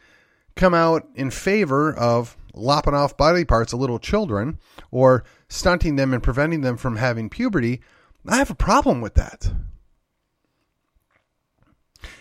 come 0.56 0.74
out 0.74 1.08
in 1.16 1.32
favor 1.32 1.94
of 1.94 2.38
lopping 2.54 2.94
off 2.94 3.18
body 3.18 3.44
parts 3.44 3.74
of 3.74 3.80
little 3.80 4.00
children 4.00 4.60
or 4.92 5.24
stunting 5.50 5.96
them 5.96 6.14
and 6.14 6.22
preventing 6.22 6.62
them 6.62 6.78
from 6.78 6.98
having 6.98 7.30
puberty, 7.30 7.82
I 8.28 8.38
have 8.38 8.52
a 8.52 8.56
problem 8.56 9.02
with 9.02 9.16
that. 9.16 9.52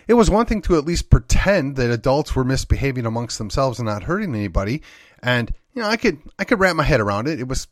It 0.07 0.15
was 0.15 0.29
one 0.29 0.45
thing 0.45 0.61
to 0.63 0.77
at 0.77 0.85
least 0.85 1.09
pretend 1.09 1.75
that 1.75 1.91
adults 1.91 2.35
were 2.35 2.43
misbehaving 2.43 3.05
amongst 3.05 3.37
themselves 3.37 3.79
and 3.79 3.87
not 3.87 4.03
hurting 4.03 4.35
anybody, 4.35 4.81
and 5.21 5.53
you 5.73 5.81
know 5.81 5.87
I 5.87 5.97
could 5.97 6.19
I 6.37 6.43
could 6.43 6.59
wrap 6.59 6.75
my 6.75 6.83
head 6.83 6.99
around 6.99 7.27
it. 7.27 7.39
It 7.39 7.47
was 7.47 7.67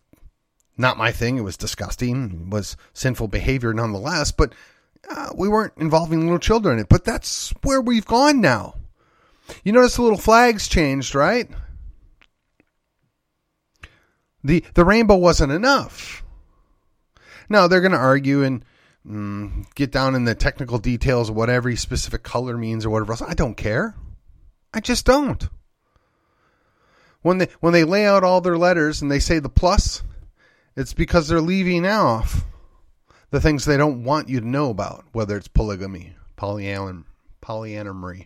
not 0.78 0.98
my 0.98 1.12
thing. 1.12 1.38
It 1.38 1.42
was 1.42 1.58
disgusting. 1.58 2.46
It 2.48 2.54
was 2.54 2.78
sinful 2.94 3.28
behavior 3.28 3.74
nonetheless, 3.74 4.32
but 4.32 4.54
uh, 5.10 5.30
we 5.36 5.50
weren't 5.50 5.74
involving 5.78 6.22
little 6.22 6.40
children 6.40 6.76
in 6.76 6.82
it. 6.82 6.90
But 6.90 7.04
that's 7.04 7.54
where 7.64 7.82
we've 7.82 8.06
gone 8.06 8.42
now. 8.42 8.76
You 9.64 9.74
notice 9.74 9.96
the 9.96 10.04
little 10.04 10.18
flags 10.18 10.68
changed, 10.68 11.14
right? 11.16 11.50
The 14.44 14.64
the 14.74 14.86
rainbow 14.86 15.18
wasn't 15.18 15.52
enough. 15.52 16.24
Now 17.50 17.68
they're 17.68 17.82
going 17.82 17.92
to 17.92 17.98
argue 17.98 18.44
and 18.44 18.64
mm, 19.08 19.66
get 19.76 19.92
down 19.92 20.16
in 20.16 20.26
the 20.26 20.36
technical 20.36 20.78
details 20.78 21.30
of 21.30 21.36
what 21.36 21.50
every 21.50 21.76
specific 21.76 22.24
color 22.24 22.58
means 22.58 22.86
or 22.86 22.90
whatever 22.90 23.14
else. 23.14 23.22
I 23.22 23.34
don't 23.34 23.56
care. 23.56 23.96
I 24.74 24.80
just 24.80 25.06
don't. 25.06 25.48
When 27.22 27.38
they 27.38 27.48
when 27.60 27.74
they 27.74 27.84
lay 27.84 28.06
out 28.06 28.24
all 28.24 28.42
their 28.42 28.58
letters 28.58 29.02
and 29.02 29.12
they 29.12 29.20
say 29.20 29.40
the 29.40 29.50
plus, 29.50 30.02
it's 30.76 30.94
because 30.94 31.28
they're 31.28 31.42
leaving 31.42 31.86
off 31.86 32.44
the 33.30 33.42
things 33.42 33.66
they 33.66 33.78
don't 33.78 34.04
want 34.04 34.30
you 34.30 34.40
to 34.40 34.48
know 34.48 34.70
about, 34.70 35.06
whether 35.12 35.38
it's 35.38 35.48
polygamy, 35.48 36.16
polyamory, 36.38 37.06
polyamory, 37.42 38.26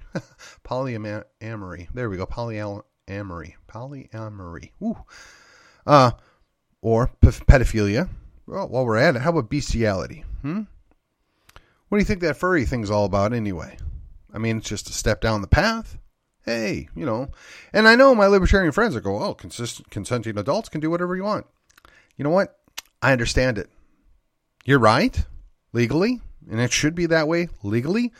polyamory. 0.63 1.87
There 1.93 2.09
we 2.09 2.17
go, 2.17 2.25
polyamory, 2.25 3.53
polyamory. 3.67 4.71
Woo. 4.79 4.97
Uh, 5.85 6.11
or 6.81 7.09
pedophilia. 7.21 8.09
Well, 8.47 8.67
while 8.67 8.85
we're 8.85 8.97
at 8.97 9.15
it, 9.15 9.21
how 9.21 9.31
about 9.31 9.49
bestiality? 9.49 10.23
Hmm. 10.41 10.61
What 11.89 11.97
do 11.97 11.99
you 11.99 12.05
think 12.05 12.21
that 12.21 12.37
furry 12.37 12.65
thing's 12.65 12.91
all 12.91 13.05
about, 13.05 13.33
anyway? 13.33 13.77
I 14.33 14.37
mean, 14.37 14.57
it's 14.57 14.69
just 14.69 14.89
a 14.89 14.93
step 14.93 15.21
down 15.21 15.41
the 15.41 15.47
path. 15.47 15.97
Hey, 16.43 16.89
you 16.95 17.05
know, 17.05 17.29
and 17.73 17.87
I 17.87 17.95
know 17.95 18.13
my 18.13 18.27
libertarian 18.27 18.71
friends 18.71 18.93
that 18.93 19.01
go, 19.01 19.23
"Oh, 19.23 19.33
consistent, 19.33 19.89
consenting 19.89 20.37
adults 20.37 20.69
can 20.69 20.79
do 20.79 20.91
whatever 20.91 21.15
you 21.15 21.23
want." 21.23 21.47
You 22.17 22.23
know 22.23 22.29
what? 22.29 22.59
I 23.01 23.13
understand 23.13 23.57
it. 23.57 23.69
You're 24.63 24.77
right, 24.77 25.25
legally, 25.73 26.21
and 26.49 26.59
it 26.59 26.71
should 26.71 26.93
be 26.93 27.07
that 27.07 27.27
way 27.27 27.49
legally 27.63 28.11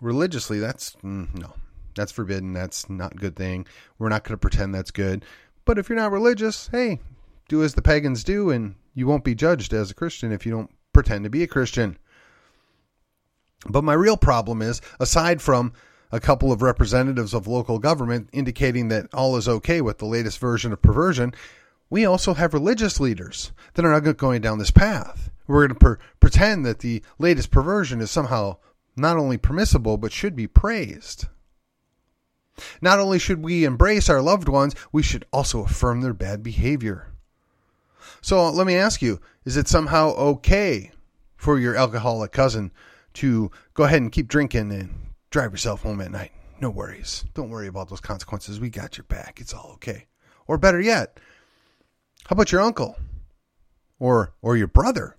religiously, 0.00 0.58
that's 0.58 0.96
mm, 1.04 1.32
no, 1.38 1.54
that's 1.94 2.12
forbidden. 2.12 2.52
That's 2.52 2.88
not 2.88 3.12
a 3.12 3.18
good 3.18 3.36
thing. 3.36 3.66
We're 3.98 4.08
not 4.08 4.24
going 4.24 4.34
to 4.34 4.38
pretend 4.38 4.74
that's 4.74 4.90
good. 4.90 5.24
But 5.64 5.78
if 5.78 5.88
you're 5.88 5.96
not 5.96 6.12
religious, 6.12 6.68
hey, 6.68 7.00
do 7.48 7.62
as 7.62 7.74
the 7.74 7.82
pagans 7.82 8.24
do, 8.24 8.50
and 8.50 8.74
you 8.94 9.06
won't 9.06 9.24
be 9.24 9.34
judged 9.34 9.72
as 9.72 9.90
a 9.90 9.94
Christian 9.94 10.32
if 10.32 10.44
you 10.44 10.52
don't 10.52 10.70
pretend 10.92 11.24
to 11.24 11.30
be 11.30 11.42
a 11.42 11.48
Christian. 11.48 11.96
But 13.68 13.84
my 13.84 13.92
real 13.92 14.16
problem 14.16 14.62
is, 14.62 14.80
aside 14.98 15.42
from 15.42 15.72
a 16.12 16.20
couple 16.20 16.50
of 16.50 16.62
representatives 16.62 17.34
of 17.34 17.46
local 17.46 17.78
government 17.78 18.28
indicating 18.32 18.88
that 18.88 19.12
all 19.12 19.36
is 19.36 19.48
okay 19.48 19.80
with 19.80 19.98
the 19.98 20.06
latest 20.06 20.38
version 20.38 20.72
of 20.72 20.82
perversion, 20.82 21.34
we 21.88 22.04
also 22.04 22.34
have 22.34 22.54
religious 22.54 23.00
leaders 23.00 23.52
that 23.74 23.84
are 23.84 24.00
not 24.00 24.16
going 24.16 24.40
down 24.40 24.58
this 24.58 24.70
path. 24.70 25.30
We're 25.46 25.66
going 25.66 25.78
to 25.78 25.84
per- 25.84 25.98
pretend 26.20 26.64
that 26.64 26.78
the 26.78 27.02
latest 27.18 27.50
perversion 27.50 28.00
is 28.00 28.10
somehow 28.10 28.56
not 28.96 29.16
only 29.16 29.36
permissible, 29.36 29.96
but 29.96 30.12
should 30.12 30.36
be 30.36 30.46
praised. 30.46 31.26
Not 32.80 32.98
only 32.98 33.18
should 33.18 33.42
we 33.42 33.64
embrace 33.64 34.08
our 34.08 34.22
loved 34.22 34.48
ones, 34.48 34.74
we 34.92 35.02
should 35.02 35.24
also 35.32 35.64
affirm 35.64 36.00
their 36.00 36.12
bad 36.12 36.42
behavior. 36.42 37.09
So 38.20 38.50
let 38.50 38.66
me 38.66 38.76
ask 38.76 39.02
you 39.02 39.20
is 39.44 39.56
it 39.56 39.68
somehow 39.68 40.10
okay 40.10 40.90
for 41.36 41.58
your 41.58 41.76
alcoholic 41.76 42.32
cousin 42.32 42.70
to 43.14 43.50
go 43.74 43.84
ahead 43.84 44.02
and 44.02 44.12
keep 44.12 44.28
drinking 44.28 44.72
and 44.72 44.94
drive 45.30 45.52
yourself 45.52 45.82
home 45.82 46.00
at 46.00 46.10
night? 46.10 46.32
No 46.60 46.70
worries. 46.70 47.24
Don't 47.34 47.50
worry 47.50 47.68
about 47.68 47.88
those 47.88 48.00
consequences. 48.00 48.60
We 48.60 48.68
got 48.68 48.98
your 48.98 49.04
back. 49.04 49.40
It's 49.40 49.54
all 49.54 49.72
okay. 49.74 50.06
Or 50.46 50.58
better 50.58 50.80
yet, 50.80 51.18
how 52.26 52.34
about 52.34 52.52
your 52.52 52.60
uncle? 52.60 52.96
Or 53.98 54.34
or 54.42 54.56
your 54.56 54.66
brother? 54.66 55.16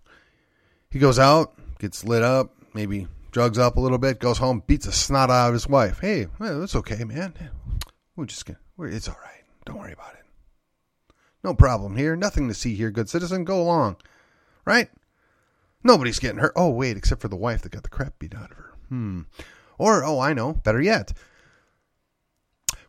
He 0.89 0.99
goes 0.99 1.17
out, 1.19 1.53
gets 1.79 2.03
lit 2.03 2.21
up, 2.21 2.53
maybe 2.73 3.07
drugs 3.31 3.57
up 3.57 3.77
a 3.77 3.79
little 3.79 3.97
bit, 3.97 4.19
goes 4.19 4.37
home, 4.37 4.63
beats 4.67 4.85
the 4.85 4.91
snot 4.91 5.29
out 5.29 5.47
of 5.47 5.53
his 5.53 5.67
wife. 5.67 5.99
Hey, 5.99 6.27
well, 6.39 6.59
that's 6.59 6.75
okay, 6.75 7.03
man. 7.03 7.33
We're 8.15 8.25
just 8.25 8.45
gonna, 8.45 8.59
we're, 8.77 8.89
it's 8.89 9.07
all 9.07 9.17
right. 9.23 9.43
Don't 9.65 9.77
worry 9.77 9.93
about 9.93 10.13
it. 10.13 10.25
No 11.43 11.53
problem 11.53 11.95
here. 11.95 12.15
Nothing 12.15 12.47
to 12.47 12.53
see 12.53 12.75
here, 12.75 12.91
good 12.91 13.09
citizen. 13.09 13.43
Go 13.43 13.61
along. 13.61 13.97
Right? 14.65 14.89
Nobody's 15.83 16.19
getting 16.19 16.39
hurt. 16.39 16.53
Oh, 16.55 16.69
wait, 16.69 16.97
except 16.97 17.21
for 17.21 17.27
the 17.27 17.35
wife 17.35 17.63
that 17.63 17.71
got 17.71 17.83
the 17.83 17.89
crap 17.89 18.19
beat 18.19 18.35
out 18.35 18.51
of 18.51 18.57
her. 18.57 18.73
Hmm. 18.89 19.21
Or, 19.77 20.03
oh, 20.03 20.19
I 20.19 20.33
know. 20.33 20.53
Better 20.53 20.81
yet. 20.81 21.13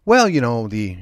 Well, 0.05 0.29
you 0.29 0.41
know, 0.41 0.67
the 0.67 0.99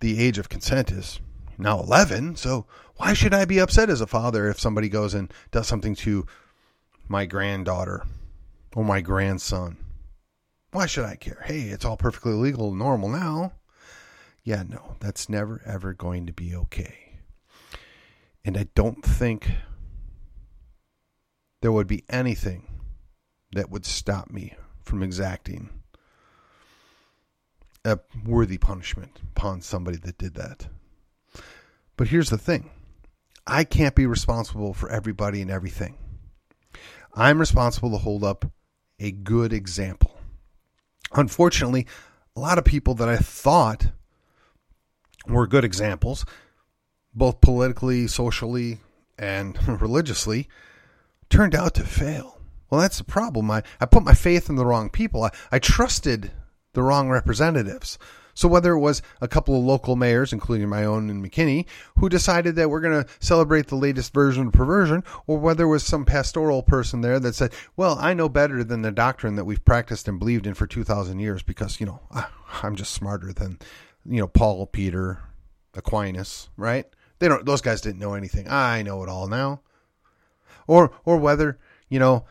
the 0.00 0.22
age 0.22 0.38
of 0.38 0.48
consent 0.48 0.92
is 0.92 1.20
now 1.58 1.80
11, 1.80 2.36
so 2.36 2.66
why 2.96 3.12
should 3.12 3.34
I 3.34 3.44
be 3.44 3.58
upset 3.58 3.90
as 3.90 4.00
a 4.00 4.06
father 4.06 4.48
if 4.48 4.60
somebody 4.60 4.88
goes 4.88 5.14
and 5.14 5.32
does 5.50 5.66
something 5.66 5.94
to 5.96 6.26
my 7.08 7.26
granddaughter 7.26 8.04
or 8.74 8.84
my 8.84 9.00
grandson? 9.00 9.78
Why 10.70 10.86
should 10.86 11.06
I 11.06 11.16
care? 11.16 11.42
Hey, 11.44 11.62
it's 11.62 11.84
all 11.84 11.96
perfectly 11.96 12.32
legal 12.32 12.68
and 12.68 12.78
normal 12.78 13.08
now. 13.08 13.52
Yeah, 14.46 14.62
no, 14.62 14.94
that's 15.00 15.28
never 15.28 15.60
ever 15.66 15.92
going 15.92 16.26
to 16.26 16.32
be 16.32 16.54
okay. 16.54 17.18
And 18.44 18.56
I 18.56 18.68
don't 18.76 19.04
think 19.04 19.50
there 21.62 21.72
would 21.72 21.88
be 21.88 22.04
anything 22.08 22.68
that 23.56 23.70
would 23.70 23.84
stop 23.84 24.30
me 24.30 24.54
from 24.84 25.02
exacting 25.02 25.70
a 27.84 27.98
worthy 28.24 28.56
punishment 28.56 29.18
upon 29.36 29.62
somebody 29.62 29.96
that 29.96 30.16
did 30.16 30.34
that. 30.34 30.68
But 31.96 32.06
here's 32.06 32.30
the 32.30 32.38
thing 32.38 32.70
I 33.48 33.64
can't 33.64 33.96
be 33.96 34.06
responsible 34.06 34.74
for 34.74 34.88
everybody 34.88 35.42
and 35.42 35.50
everything. 35.50 35.98
I'm 37.14 37.40
responsible 37.40 37.90
to 37.90 37.98
hold 37.98 38.22
up 38.22 38.44
a 39.00 39.10
good 39.10 39.52
example. 39.52 40.16
Unfortunately, 41.12 41.88
a 42.36 42.40
lot 42.40 42.58
of 42.58 42.64
people 42.64 42.94
that 42.94 43.08
I 43.08 43.16
thought 43.16 43.88
were 45.28 45.46
good 45.46 45.64
examples, 45.64 46.24
both 47.14 47.40
politically, 47.40 48.06
socially, 48.06 48.80
and 49.18 49.56
religiously, 49.80 50.48
turned 51.28 51.54
out 51.54 51.74
to 51.74 51.84
fail. 51.84 52.40
Well, 52.70 52.80
that's 52.80 52.98
the 52.98 53.04
problem. 53.04 53.50
I, 53.50 53.62
I 53.80 53.86
put 53.86 54.04
my 54.04 54.14
faith 54.14 54.48
in 54.48 54.56
the 54.56 54.66
wrong 54.66 54.90
people. 54.90 55.24
I, 55.24 55.30
I 55.52 55.58
trusted 55.58 56.32
the 56.72 56.82
wrong 56.82 57.08
representatives. 57.08 57.98
So 58.36 58.48
whether 58.48 58.72
it 58.72 58.80
was 58.80 59.00
a 59.22 59.28
couple 59.28 59.56
of 59.56 59.64
local 59.64 59.96
mayors, 59.96 60.30
including 60.30 60.68
my 60.68 60.84
own 60.84 61.08
in 61.08 61.22
McKinney, 61.22 61.64
who 61.98 62.10
decided 62.10 62.54
that 62.56 62.68
we're 62.68 62.82
going 62.82 63.02
to 63.02 63.08
celebrate 63.18 63.68
the 63.68 63.76
latest 63.76 64.12
version 64.12 64.48
of 64.48 64.52
perversion, 64.52 65.04
or 65.26 65.38
whether 65.38 65.64
it 65.64 65.68
was 65.68 65.84
some 65.84 66.04
pastoral 66.04 66.62
person 66.62 67.00
there 67.00 67.18
that 67.18 67.34
said, 67.34 67.54
well, 67.78 67.96
I 67.98 68.12
know 68.12 68.28
better 68.28 68.62
than 68.62 68.82
the 68.82 68.92
doctrine 68.92 69.36
that 69.36 69.46
we've 69.46 69.64
practiced 69.64 70.06
and 70.06 70.18
believed 70.18 70.46
in 70.46 70.52
for 70.52 70.66
2,000 70.66 71.18
years 71.18 71.42
because, 71.42 71.80
you 71.80 71.86
know, 71.86 72.00
I'm 72.62 72.76
just 72.76 72.92
smarter 72.92 73.32
than, 73.32 73.58
you 74.08 74.20
know, 74.20 74.28
Paul, 74.28 74.66
Peter, 74.66 75.20
Aquinas, 75.74 76.48
right? 76.56 76.86
They 77.18 77.28
don't, 77.28 77.44
those 77.44 77.60
guys 77.60 77.80
didn't 77.80 78.00
know 78.00 78.14
anything. 78.14 78.48
I 78.48 78.82
know 78.82 79.02
it 79.02 79.08
all 79.08 79.26
now. 79.26 79.60
Or, 80.66 80.92
or 81.04 81.16
whether, 81.18 81.58
you 81.88 81.98
know, 81.98 82.24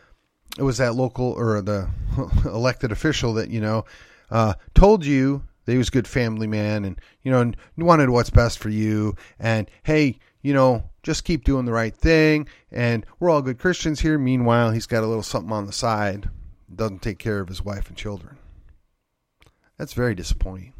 it 0.57 0.63
was 0.63 0.77
that 0.77 0.95
local 0.95 1.31
or 1.31 1.61
the 1.61 1.89
elected 2.45 2.91
official 2.91 3.33
that, 3.35 3.49
you 3.49 3.61
know, 3.61 3.85
uh, 4.29 4.53
told 4.73 5.05
you 5.05 5.43
that 5.65 5.71
he 5.71 5.77
was 5.77 5.87
a 5.87 5.91
good 5.91 6.07
family 6.07 6.47
man 6.47 6.85
and, 6.85 6.99
you 7.23 7.31
know, 7.31 7.41
and 7.41 7.57
wanted 7.77 8.09
what's 8.09 8.29
best 8.29 8.59
for 8.59 8.69
you. 8.69 9.15
And, 9.39 9.69
hey, 9.83 10.19
you 10.41 10.53
know, 10.53 10.83
just 11.03 11.23
keep 11.23 11.43
doing 11.43 11.65
the 11.65 11.71
right 11.71 11.95
thing. 11.95 12.47
And 12.71 13.05
we're 13.19 13.29
all 13.29 13.41
good 13.41 13.59
Christians 13.59 13.99
here. 13.99 14.17
Meanwhile, 14.17 14.71
he's 14.71 14.85
got 14.85 15.03
a 15.03 15.07
little 15.07 15.23
something 15.23 15.51
on 15.51 15.65
the 15.65 15.73
side, 15.73 16.29
doesn't 16.73 17.01
take 17.01 17.19
care 17.19 17.39
of 17.39 17.47
his 17.47 17.63
wife 17.63 17.87
and 17.87 17.97
children. 17.97 18.37
That's 19.77 19.93
very 19.93 20.15
disappointing. 20.15 20.73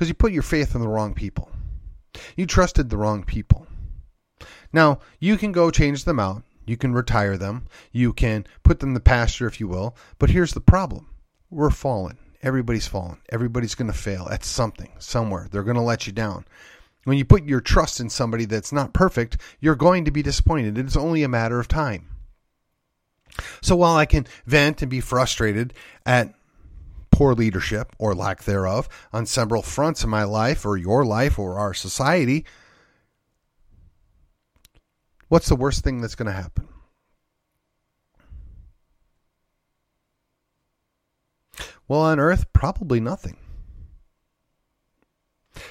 Because 0.00 0.08
you 0.08 0.14
put 0.14 0.32
your 0.32 0.42
faith 0.42 0.74
in 0.74 0.80
the 0.80 0.88
wrong 0.88 1.12
people. 1.12 1.50
You 2.34 2.46
trusted 2.46 2.88
the 2.88 2.96
wrong 2.96 3.22
people. 3.22 3.66
Now, 4.72 5.00
you 5.18 5.36
can 5.36 5.52
go 5.52 5.70
change 5.70 6.04
them 6.04 6.18
out. 6.18 6.42
You 6.64 6.78
can 6.78 6.94
retire 6.94 7.36
them. 7.36 7.66
You 7.92 8.14
can 8.14 8.46
put 8.62 8.80
them 8.80 8.94
the 8.94 9.00
pasture, 9.00 9.46
if 9.46 9.60
you 9.60 9.68
will. 9.68 9.94
But 10.18 10.30
here's 10.30 10.54
the 10.54 10.60
problem 10.62 11.08
we're 11.50 11.68
fallen. 11.68 12.16
Everybody's 12.42 12.86
fallen. 12.86 13.18
Everybody's 13.28 13.74
going 13.74 13.92
to 13.92 13.98
fail 13.98 14.26
at 14.32 14.42
something, 14.42 14.90
somewhere. 14.98 15.48
They're 15.50 15.64
going 15.64 15.76
to 15.76 15.82
let 15.82 16.06
you 16.06 16.14
down. 16.14 16.46
When 17.04 17.18
you 17.18 17.26
put 17.26 17.44
your 17.44 17.60
trust 17.60 18.00
in 18.00 18.08
somebody 18.08 18.46
that's 18.46 18.72
not 18.72 18.94
perfect, 18.94 19.36
you're 19.60 19.76
going 19.76 20.06
to 20.06 20.10
be 20.10 20.22
disappointed. 20.22 20.78
It's 20.78 20.96
only 20.96 21.22
a 21.24 21.28
matter 21.28 21.60
of 21.60 21.68
time. 21.68 22.08
So 23.60 23.76
while 23.76 23.96
I 23.96 24.06
can 24.06 24.26
vent 24.46 24.80
and 24.80 24.90
be 24.90 25.00
frustrated 25.02 25.74
at 26.06 26.32
poor 27.10 27.34
leadership 27.34 27.94
or 27.98 28.14
lack 28.14 28.44
thereof 28.44 28.88
on 29.12 29.26
several 29.26 29.62
fronts 29.62 30.04
in 30.04 30.10
my 30.10 30.24
life 30.24 30.64
or 30.64 30.76
your 30.76 31.04
life 31.04 31.38
or 31.38 31.58
our 31.58 31.74
society, 31.74 32.44
what's 35.28 35.48
the 35.48 35.56
worst 35.56 35.84
thing 35.84 36.00
that's 36.00 36.14
going 36.14 36.26
to 36.26 36.32
happen? 36.32 36.68
Well, 41.88 42.00
on 42.00 42.20
earth, 42.20 42.52
probably 42.52 43.00
nothing. 43.00 43.36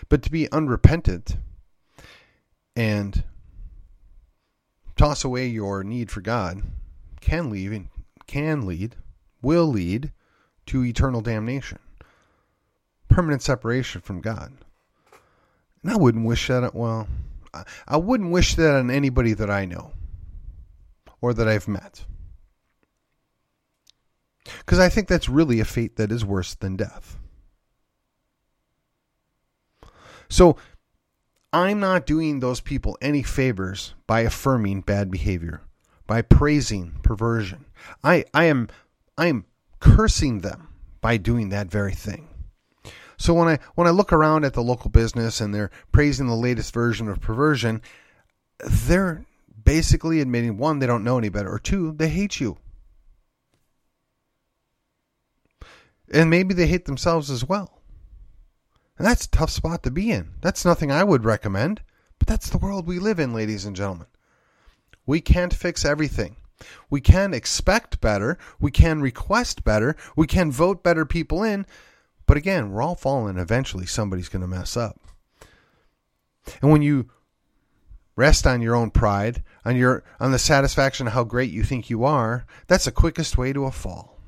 But 0.10 0.22
to 0.24 0.32
be 0.32 0.52
unrepentant 0.52 1.38
and 2.76 3.24
toss 4.98 5.24
away 5.24 5.48
your 5.48 5.84
need 5.84 6.12
for 6.12 6.20
God 6.20 6.62
can 7.22 7.50
lead 7.50 7.88
can 8.28 8.66
lead 8.66 8.96
will 9.42 9.68
lead 9.68 10.12
to 10.70 10.86
eternal 10.86 11.22
damnation. 11.22 11.80
Permanent 13.08 13.42
separation 13.42 14.02
from 14.02 14.22
God. 14.22 14.54
And 15.82 15.92
I 15.92 15.96
wouldn't 15.96 16.26
wish 16.26 16.48
that 16.48 16.76
well, 16.76 17.08
I 17.88 17.98
wouldn't 17.98 18.32
wish 18.32 18.56
that 18.56 18.76
on 18.76 18.92
anybody 18.92 19.34
that 19.34 19.50
I 19.50 19.66
know 19.66 19.92
or 21.22 21.34
that 21.34 21.48
I've 21.48 21.68
met. 21.68 22.06
Because 24.60 24.80
I 24.80 24.90
think 24.90 25.08
that's 25.08 25.28
really 25.28 25.60
a 25.60 25.66
fate 25.66 25.96
that 25.96 26.12
is 26.12 26.24
worse 26.24 26.54
than 26.54 26.76
death. 26.76 27.18
So 30.30 30.58
I'm 31.52 31.80
not 31.80 32.06
doing 32.06 32.40
those 32.40 32.62
people 32.62 32.96
any 33.02 33.24
favors 33.24 33.96
by 34.06 34.22
affirming 34.22 34.82
bad 34.82 35.10
behavior, 35.10 35.62
by 36.06 36.22
praising 36.22 37.00
perversion. 37.02 37.66
I, 38.04 38.26
I 38.36 38.46
am 38.46 38.70
I 39.18 39.28
am 39.28 39.46
cursing 39.80 40.40
them 40.40 40.70
by 41.02 41.18
doing 41.18 41.50
that 41.50 41.68
very 41.68 41.94
thing. 41.94 42.28
So 43.18 43.34
when 43.34 43.48
I 43.48 43.60
when 43.76 43.88
I 43.88 43.92
look 43.92 44.14
around 44.14 44.46
at 44.46 44.54
the 44.54 44.64
local 44.64 44.90
business 44.90 45.42
and 45.42 45.54
they're 45.54 45.72
praising 45.92 46.28
the 46.28 46.36
latest 46.36 46.74
version 46.74 47.10
of 47.10 47.20
perversion, 47.20 47.82
they're 48.60 49.26
basically 49.64 50.22
admitting 50.22 50.58
one, 50.58 50.80
they 50.80 50.88
don't 50.88 51.04
know 51.04 51.18
any 51.18 51.30
better, 51.30 51.52
or 51.52 51.60
two, 51.60 51.92
they 51.92 52.10
hate 52.10 52.40
you. 52.40 52.58
And 56.12 56.30
maybe 56.30 56.54
they 56.54 56.66
hate 56.66 56.86
themselves 56.86 57.30
as 57.30 57.48
well. 57.48 57.82
And 58.98 59.06
that's 59.06 59.26
a 59.26 59.30
tough 59.30 59.50
spot 59.50 59.84
to 59.84 59.92
be 59.92 60.12
in. 60.12 60.32
That's 60.42 60.66
nothing 60.66 60.92
I 60.92 61.04
would 61.04 61.24
recommend, 61.24 61.82
but 62.18 62.28
that's 62.28 62.50
the 62.50 62.58
world 62.58 62.88
we 62.88 63.00
live 63.00 63.20
in, 63.20 63.34
ladies 63.34 63.66
and 63.66 63.76
gentlemen. 63.76 64.08
We 65.06 65.22
can't 65.22 65.54
fix 65.54 65.86
everything. 65.86 66.36
We 66.90 67.02
can 67.02 67.34
expect 67.34 68.02
better. 68.02 68.38
We 68.60 68.72
can 68.72 69.02
request 69.02 69.64
better. 69.64 69.96
We 70.16 70.28
can 70.28 70.52
vote 70.52 70.84
better 70.84 71.06
people 71.06 71.44
in. 71.44 71.66
But 72.26 72.38
again, 72.38 72.72
we're 72.72 72.82
all 72.82 72.96
falling. 72.96 73.38
Eventually, 73.38 73.86
somebody's 73.86 74.30
going 74.30 74.42
to 74.42 74.48
mess 74.48 74.78
up. 74.78 75.00
And 76.62 76.72
when 76.72 76.82
you 76.82 77.10
rest 78.16 78.46
on 78.46 78.62
your 78.62 78.76
own 78.76 78.92
pride, 78.92 79.44
on 79.64 79.76
your 79.76 80.04
on 80.20 80.32
the 80.32 80.40
satisfaction 80.40 81.08
of 81.08 81.14
how 81.14 81.24
great 81.24 81.52
you 81.52 81.64
think 81.64 81.90
you 81.90 82.04
are, 82.04 82.46
that's 82.68 82.86
the 82.86 82.92
quickest 82.92 83.38
way 83.38 83.54
to 83.54 83.66
a 83.66 83.72
fall. 83.72 84.20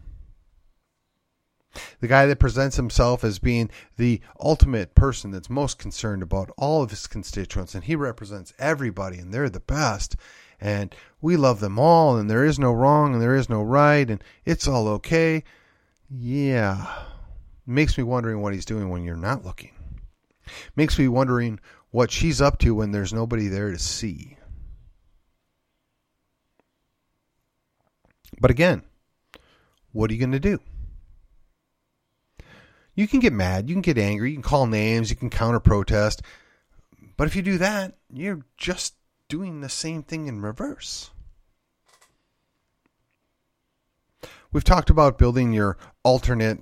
The 1.99 2.07
guy 2.07 2.25
that 2.25 2.39
presents 2.39 2.75
himself 2.75 3.23
as 3.23 3.39
being 3.39 3.69
the 3.97 4.21
ultimate 4.39 4.95
person 4.95 5.31
that's 5.31 5.49
most 5.49 5.77
concerned 5.77 6.21
about 6.23 6.51
all 6.57 6.83
of 6.83 6.89
his 6.89 7.07
constituents, 7.07 7.75
and 7.75 7.83
he 7.83 7.95
represents 7.95 8.53
everybody, 8.59 9.17
and 9.17 9.33
they're 9.33 9.49
the 9.49 9.59
best, 9.59 10.15
and 10.62 10.95
we 11.19 11.36
love 11.36 11.60
them 11.60 11.80
all, 11.80 12.17
and 12.17 12.30
there 12.30 12.45
is 12.45 12.60
no 12.60 12.71
wrong, 12.71 13.13
and 13.13 13.21
there 13.21 13.36
is 13.36 13.50
no 13.50 13.63
right, 13.63 14.10
and 14.10 14.24
it's 14.45 14.67
all 14.67 14.88
okay. 14.88 15.43
Yeah. 16.10 17.04
Makes 17.65 17.97
me 17.97 18.04
wondering 18.04 18.41
what 18.41 18.54
he's 18.54 18.65
doing 18.65 18.89
when 18.89 19.04
you're 19.04 19.15
not 19.15 19.43
looking. 19.43 19.71
Makes 20.76 21.00
me 21.00 21.08
wondering 21.08 21.60
what 21.89 22.12
she's 22.12 22.41
up 22.41 22.60
to 22.60 22.76
when 22.76 22.91
there's 22.91 23.13
nobody 23.13 23.47
there 23.47 23.71
to 23.71 23.80
see. 23.80 24.38
But 28.39 28.52
again, 28.52 28.84
what 29.91 30.10
are 30.10 30.13
you 30.13 30.19
going 30.19 30.32
to 30.32 30.39
do? 30.39 30.60
You 32.93 33.08
can 33.08 33.19
get 33.19 33.34
mad, 33.34 33.69
you 33.69 33.76
can 33.76 33.82
get 33.82 33.97
angry, 33.97 34.32
you 34.32 34.36
can 34.36 34.43
call 34.43 34.67
names, 34.67 35.10
you 35.10 35.15
can 35.15 35.30
counter 35.30 35.60
protest. 35.60 36.21
But 37.17 37.28
if 37.28 37.36
you 37.36 37.41
do 37.41 37.58
that, 37.60 37.95
you're 38.12 38.45
just 38.58 38.95
doing 39.31 39.61
the 39.61 39.69
same 39.69 40.03
thing 40.03 40.27
in 40.27 40.41
reverse. 40.41 41.09
We've 44.51 44.65
talked 44.65 44.89
about 44.89 45.17
building 45.17 45.53
your 45.53 45.77
alternate 46.03 46.59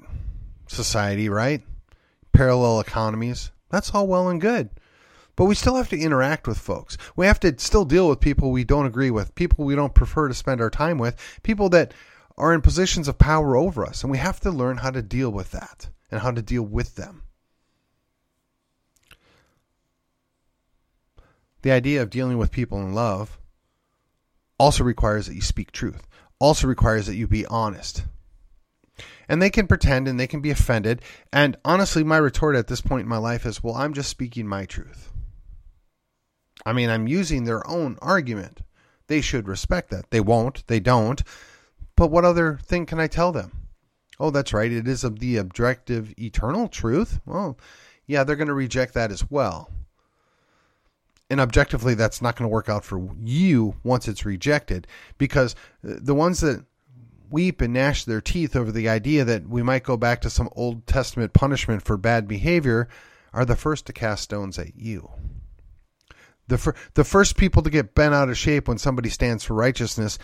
society, 0.68 1.30
right? 1.30 1.64
Parallel 2.32 2.80
economies. 2.80 3.50
That's 3.72 3.96
all 3.96 4.06
well 4.06 4.30
and 4.30 4.40
good. 4.40 4.70
But 5.36 5.46
we 5.46 5.56
still 5.56 5.78
have 5.78 5.90
to 5.90 6.00
interact 6.00 6.48
with 6.48 6.60
folks. 6.60 6.96
We 7.16 7.26
have 7.26 7.40
to 7.40 7.58
still 7.58 7.86
deal 7.86 8.08
with 8.08 8.20
people 8.20 8.52
we 8.52 8.64
don't 8.64 8.86
agree 8.86 9.10
with, 9.10 9.34
people 9.34 9.66
we 9.66 9.74
don't 9.74 9.96
prefer 9.96 10.28
to 10.28 10.36
spend 10.36 10.62
our 10.62 10.70
time 10.70 11.00
with, 11.00 11.16
people 11.42 11.70
that 11.70 11.96
are 12.38 12.54
in 12.54 12.62
positions 12.62 13.08
of 13.08 13.18
power 13.18 13.58
over 13.58 13.84
us. 13.84 14.04
And 14.04 14.12
we 14.12 14.20
have 14.20 14.40
to 14.42 14.52
learn 14.52 14.78
how 14.78 14.92
to 14.92 15.02
deal 15.02 15.32
with 15.32 15.50
that 15.52 15.90
and 16.12 16.22
how 16.22 16.30
to 16.30 16.44
deal 16.44 16.62
with 16.62 16.98
them. 16.98 17.24
The 21.62 21.72
idea 21.72 22.02
of 22.02 22.10
dealing 22.10 22.38
with 22.38 22.52
people 22.52 22.80
in 22.80 22.94
love 22.94 23.38
also 24.58 24.84
requires 24.84 25.28
that 25.28 25.36
you 25.36 25.42
speak 25.42 25.72
truth, 25.72 26.08
also 26.40 26.68
requires 26.68 27.08
that 27.08 27.16
you 27.16 27.28
be 27.28 27.46
honest. 27.46 28.06
And 29.28 29.42
they 29.42 29.50
can 29.50 29.68
pretend 29.68 30.08
and 30.08 30.20
they 30.20 30.28
can 30.28 30.42
be 30.42 30.50
offended. 30.50 31.02
And 31.32 31.56
honestly, 31.64 32.04
my 32.04 32.18
retort 32.18 32.56
at 32.56 32.68
this 32.68 32.82
point 32.82 33.04
in 33.04 33.10
my 33.10 33.18
life 33.18 33.46
is 33.46 33.64
well, 33.64 33.76
I'm 33.76 33.94
just 33.94 34.10
speaking 34.10 34.48
my 34.48 34.66
truth. 34.66 35.12
I 36.66 36.74
mean, 36.74 36.90
I'm 36.90 37.08
using 37.08 37.44
their 37.44 37.66
own 37.70 37.98
argument. 38.02 38.62
They 39.08 39.22
should 39.22 39.48
respect 39.48 39.92
that. 39.92 40.12
They 40.12 40.20
won't, 40.20 40.68
they 40.68 40.80
don't. 40.80 41.22
But 41.96 42.12
what 42.12 42.26
other 42.26 42.60
thing 42.62 42.86
can 42.86 43.00
I 43.00 43.08
tell 43.08 43.32
them? 43.32 43.68
Oh, 44.20 44.30
that's 44.30 44.54
right. 44.54 44.72
It 44.72 44.88
is 44.88 45.04
of 45.04 45.20
the 45.20 45.38
objective 45.38 46.14
eternal 46.20 46.68
truth. 46.68 47.22
Well, 47.26 47.58
yeah, 48.06 48.24
they're 48.24 48.36
going 48.36 48.48
to 48.50 48.54
reject 48.54 48.94
that 48.96 49.12
as 49.12 49.30
well. 49.30 49.70
And 51.30 51.40
objectively, 51.40 51.94
that's 51.94 52.22
not 52.22 52.36
going 52.36 52.50
to 52.50 52.54
work 52.54 52.70
out 52.70 52.84
for 52.84 53.08
you 53.22 53.76
once 53.84 54.08
it's 54.08 54.26
rejected 54.26 54.88
because 55.18 55.54
uh, 55.88 55.94
the 56.02 56.16
ones 56.16 56.40
that 56.42 56.66
weep 57.30 57.62
and 57.62 57.74
gnash 57.74 58.04
their 58.04 58.22
teeth 58.22 58.56
over 58.56 58.72
the 58.72 58.90
idea 58.90 59.24
that 59.24 59.48
we 59.48 59.62
might 59.62 59.84
go 59.84 59.96
back 59.96 60.22
to 60.22 60.30
some 60.30 60.50
Old 60.56 60.88
Testament 60.88 61.34
punishment 61.34 61.84
for 61.84 61.98
bad 61.98 62.28
behavior 62.28 62.88
are 63.34 63.46
the 63.46 63.56
first 63.56 63.86
to 63.86 63.94
cast 63.94 64.24
stones 64.24 64.58
at 64.58 64.76
you. 64.76 65.12
The, 66.48 66.58
fir- 66.58 66.76
the 66.96 67.04
first 67.04 67.38
people 67.38 67.62
to 67.62 67.70
get 67.70 67.94
bent 67.94 68.16
out 68.16 68.30
of 68.30 68.38
shape 68.38 68.68
when 68.68 68.80
somebody 68.80 69.10
stands 69.10 69.44
for 69.44 69.54
righteousness 69.54 70.18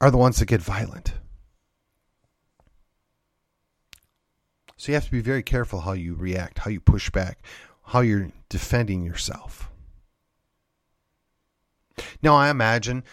are 0.00 0.10
the 0.10 0.16
ones 0.16 0.38
that 0.38 0.46
get 0.46 0.62
violent. 0.62 1.12
So 4.78 4.92
you 4.92 4.94
have 4.94 5.04
to 5.04 5.10
be 5.10 5.20
very 5.20 5.42
careful 5.42 5.80
how 5.80 5.92
you 5.92 6.14
react, 6.14 6.60
how 6.60 6.70
you 6.70 6.80
push 6.80 7.10
back, 7.10 7.40
how 7.84 8.00
you're 8.00 8.30
defending 8.48 9.04
yourself. 9.04 9.70
Now 12.22 12.34
I 12.34 12.50
imagine, 12.50 13.04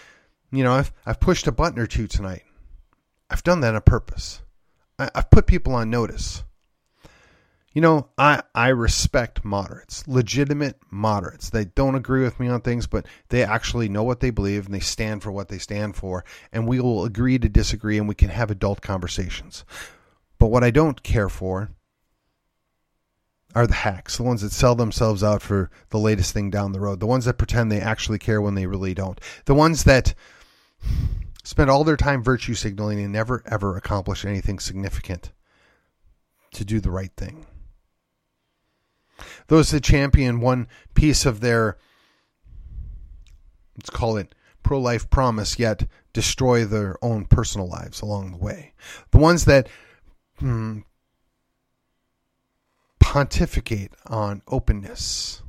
you 0.52 0.64
know, 0.64 0.74
I've 0.74 0.92
I've 1.06 1.20
pushed 1.20 1.48
a 1.48 1.52
button 1.52 1.80
or 1.80 1.88
two 1.88 2.08
tonight. 2.08 2.44
I've 3.30 3.44
done 3.44 3.62
that 3.62 3.76
on 3.76 3.82
purpose. 3.82 4.42
I, 5.00 5.10
I've 5.14 5.30
put 5.30 5.48
people 5.48 5.74
on 5.74 5.90
notice. 5.90 6.44
You 7.74 7.82
know, 7.82 8.10
I 8.18 8.42
I 8.54 8.70
respect 8.70 9.44
moderates, 9.44 10.08
legitimate 10.08 10.80
moderates. 10.90 11.50
They 11.50 11.66
don't 11.66 11.96
agree 11.96 12.24
with 12.24 12.40
me 12.40 12.48
on 12.48 12.62
things, 12.62 12.88
but 12.88 13.06
they 13.30 13.44
actually 13.44 13.90
know 13.90 14.04
what 14.04 14.22
they 14.22 14.30
believe 14.30 14.66
and 14.66 14.74
they 14.74 14.80
stand 14.80 15.24
for 15.24 15.32
what 15.32 15.50
they 15.50 15.58
stand 15.58 15.98
for, 15.98 16.24
and 16.54 16.68
we 16.68 16.80
will 16.80 17.04
agree 17.04 17.38
to 17.38 17.50
disagree 17.50 17.98
and 17.98 18.08
we 18.08 18.16
can 18.16 18.30
have 18.30 18.50
adult 18.50 18.82
conversations. 18.82 19.66
But 20.40 20.48
what 20.48 20.64
I 20.64 20.72
don't 20.72 21.04
care 21.04 21.28
for 21.28 21.70
are 23.56 23.66
the 23.66 23.74
hacks, 23.74 24.18
the 24.18 24.24
ones 24.24 24.42
that 24.42 24.52
sell 24.52 24.76
themselves 24.76 25.24
out 25.24 25.42
for 25.42 25.72
the 25.90 25.98
latest 25.98 26.34
thing 26.34 26.50
down 26.50 26.74
the 26.74 26.80
road, 26.80 27.00
the 27.00 27.06
ones 27.08 27.24
that 27.26 27.38
pretend 27.38 27.72
they 27.72 27.80
actually 27.80 28.20
care 28.20 28.42
when 28.42 28.54
they 28.54 28.66
really 28.66 28.94
don't, 28.94 29.20
the 29.46 29.56
ones 29.56 29.86
that 29.86 30.14
spend 31.44 31.70
all 31.70 31.86
their 31.86 31.96
time 31.96 32.22
virtue 32.22 32.54
signaling 32.54 33.00
and 33.00 33.14
never 33.14 33.42
ever 33.46 33.78
accomplish 33.78 34.26
anything 34.26 34.60
significant 34.60 35.32
to 36.52 36.66
do 36.66 36.82
the 36.82 36.92
right 36.92 37.12
thing. 37.16 37.46
Those 39.48 39.72
that 39.72 39.84
champion 39.84 40.42
one 40.42 40.68
piece 40.94 41.26
of 41.26 41.40
their, 41.40 41.78
let's 43.78 43.90
call 43.90 44.18
it 44.18 44.36
pro 44.64 44.80
life 44.80 45.10
promise, 45.10 45.58
yet 45.58 45.88
destroy 46.12 46.66
their 46.66 46.98
own 47.02 47.26
personal 47.26 47.70
lives 47.70 48.02
along 48.02 48.32
the 48.32 48.38
way. 48.38 48.74
The 49.12 49.18
ones 49.18 49.46
that 49.46 49.70
hmm, 50.40 50.80
pontificate 53.16 53.94
on 54.08 54.42
openness 54.50 55.42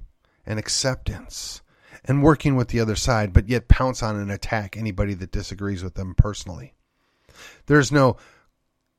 and 0.47 0.57
acceptance 0.57 1.63
and 2.05 2.23
working 2.23 2.55
with 2.55 2.69
the 2.69 2.79
other 2.79 2.95
side, 2.95 3.33
but 3.33 3.49
yet 3.49 3.67
pounce 3.67 4.05
on 4.05 4.15
and 4.15 4.31
attack 4.31 4.77
anybody 4.77 5.15
that 5.15 5.33
disagrees 5.33 5.83
with 5.83 5.95
them 5.95 6.15
personally. 6.15 6.75
There's 7.67 7.91
no 7.91 8.19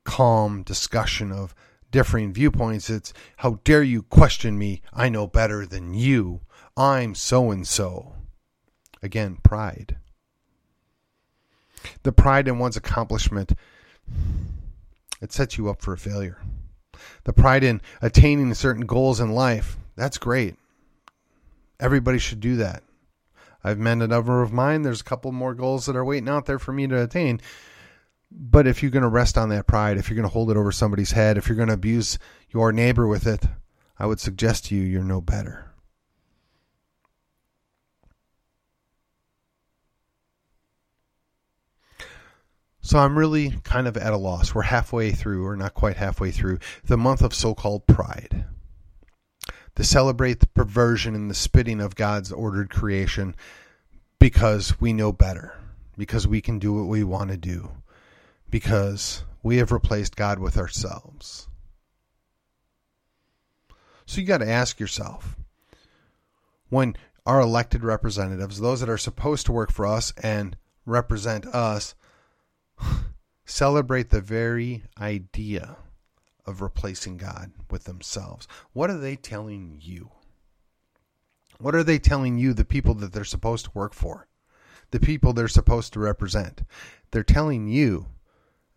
calm 0.04 0.64
discussion 0.64 1.32
of 1.32 1.54
differing 1.90 2.34
viewpoints. 2.34 2.90
It's 2.90 3.14
how 3.38 3.58
dare 3.64 3.82
you 3.82 4.02
question 4.02 4.58
me? 4.58 4.82
I 4.92 5.08
know 5.08 5.26
better 5.26 5.64
than 5.64 5.94
you. 5.94 6.42
I'm 6.76 7.14
so 7.14 7.50
and 7.50 7.66
so. 7.66 8.16
Again, 9.02 9.38
pride. 9.42 9.96
The 12.02 12.12
pride 12.12 12.46
in 12.46 12.58
one's 12.58 12.76
accomplishment 12.76 13.54
it 15.22 15.32
sets 15.32 15.56
you 15.56 15.70
up 15.70 15.80
for 15.80 15.94
a 15.94 15.98
failure. 15.98 16.42
The 17.24 17.32
pride 17.32 17.64
in 17.64 17.80
attaining 18.02 18.52
certain 18.54 18.86
goals 18.86 19.20
in 19.20 19.32
life, 19.32 19.76
that's 19.96 20.18
great. 20.18 20.56
Everybody 21.80 22.18
should 22.18 22.40
do 22.40 22.56
that. 22.56 22.82
I've 23.62 23.78
met 23.78 23.98
a 23.98 24.06
number 24.06 24.42
of 24.42 24.52
mine. 24.52 24.82
There's 24.82 25.00
a 25.00 25.04
couple 25.04 25.32
more 25.32 25.54
goals 25.54 25.86
that 25.86 25.96
are 25.96 26.04
waiting 26.04 26.28
out 26.28 26.46
there 26.46 26.58
for 26.58 26.72
me 26.72 26.86
to 26.86 27.02
attain. 27.02 27.40
But 28.30 28.66
if 28.66 28.82
you're 28.82 28.90
going 28.90 29.02
to 29.02 29.08
rest 29.08 29.38
on 29.38 29.48
that 29.48 29.66
pride, 29.66 29.96
if 29.96 30.08
you're 30.08 30.16
going 30.16 30.28
to 30.28 30.32
hold 30.32 30.50
it 30.50 30.56
over 30.56 30.70
somebody's 30.70 31.12
head, 31.12 31.38
if 31.38 31.48
you're 31.48 31.56
going 31.56 31.68
to 31.68 31.74
abuse 31.74 32.18
your 32.50 32.72
neighbor 32.72 33.06
with 33.06 33.26
it, 33.26 33.44
I 33.98 34.06
would 34.06 34.20
suggest 34.20 34.66
to 34.66 34.76
you 34.76 34.82
you're 34.82 35.02
no 35.02 35.20
better. 35.20 35.67
So 42.88 42.98
I'm 42.98 43.18
really 43.18 43.50
kind 43.64 43.86
of 43.86 43.98
at 43.98 44.14
a 44.14 44.16
loss. 44.16 44.54
We're 44.54 44.62
halfway 44.62 45.10
through, 45.10 45.44
or 45.44 45.56
not 45.56 45.74
quite 45.74 45.98
halfway 45.98 46.30
through, 46.30 46.60
the 46.84 46.96
month 46.96 47.20
of 47.20 47.34
so 47.34 47.54
called 47.54 47.86
pride. 47.86 48.46
To 49.74 49.84
celebrate 49.84 50.40
the 50.40 50.46
perversion 50.46 51.14
and 51.14 51.28
the 51.28 51.34
spitting 51.34 51.82
of 51.82 51.96
God's 51.96 52.32
ordered 52.32 52.70
creation 52.70 53.36
because 54.18 54.80
we 54.80 54.94
know 54.94 55.12
better, 55.12 55.52
because 55.98 56.26
we 56.26 56.40
can 56.40 56.58
do 56.58 56.72
what 56.72 56.88
we 56.88 57.04
want 57.04 57.30
to 57.30 57.36
do, 57.36 57.72
because 58.48 59.22
we 59.42 59.58
have 59.58 59.70
replaced 59.70 60.16
God 60.16 60.38
with 60.38 60.56
ourselves. 60.56 61.46
So 64.06 64.22
you 64.22 64.26
got 64.26 64.38
to 64.38 64.48
ask 64.48 64.80
yourself 64.80 65.36
when 66.70 66.96
our 67.26 67.42
elected 67.42 67.84
representatives, 67.84 68.58
those 68.60 68.80
that 68.80 68.88
are 68.88 68.96
supposed 68.96 69.44
to 69.44 69.52
work 69.52 69.70
for 69.70 69.86
us 69.86 70.14
and 70.22 70.56
represent 70.86 71.44
us, 71.48 71.94
celebrate 73.44 74.10
the 74.10 74.20
very 74.20 74.84
idea 75.00 75.76
of 76.46 76.62
replacing 76.62 77.16
God 77.18 77.52
with 77.70 77.84
themselves. 77.84 78.48
What 78.72 78.90
are 78.90 78.98
they 78.98 79.16
telling 79.16 79.78
you? 79.82 80.10
What 81.58 81.74
are 81.74 81.84
they 81.84 81.98
telling 81.98 82.38
you, 82.38 82.54
the 82.54 82.64
people 82.64 82.94
that 82.94 83.12
they're 83.12 83.24
supposed 83.24 83.66
to 83.66 83.70
work 83.74 83.92
for, 83.92 84.28
the 84.92 85.00
people 85.00 85.32
they're 85.32 85.48
supposed 85.48 85.92
to 85.92 86.00
represent? 86.00 86.62
They're 87.10 87.22
telling 87.22 87.68
you 87.68 88.06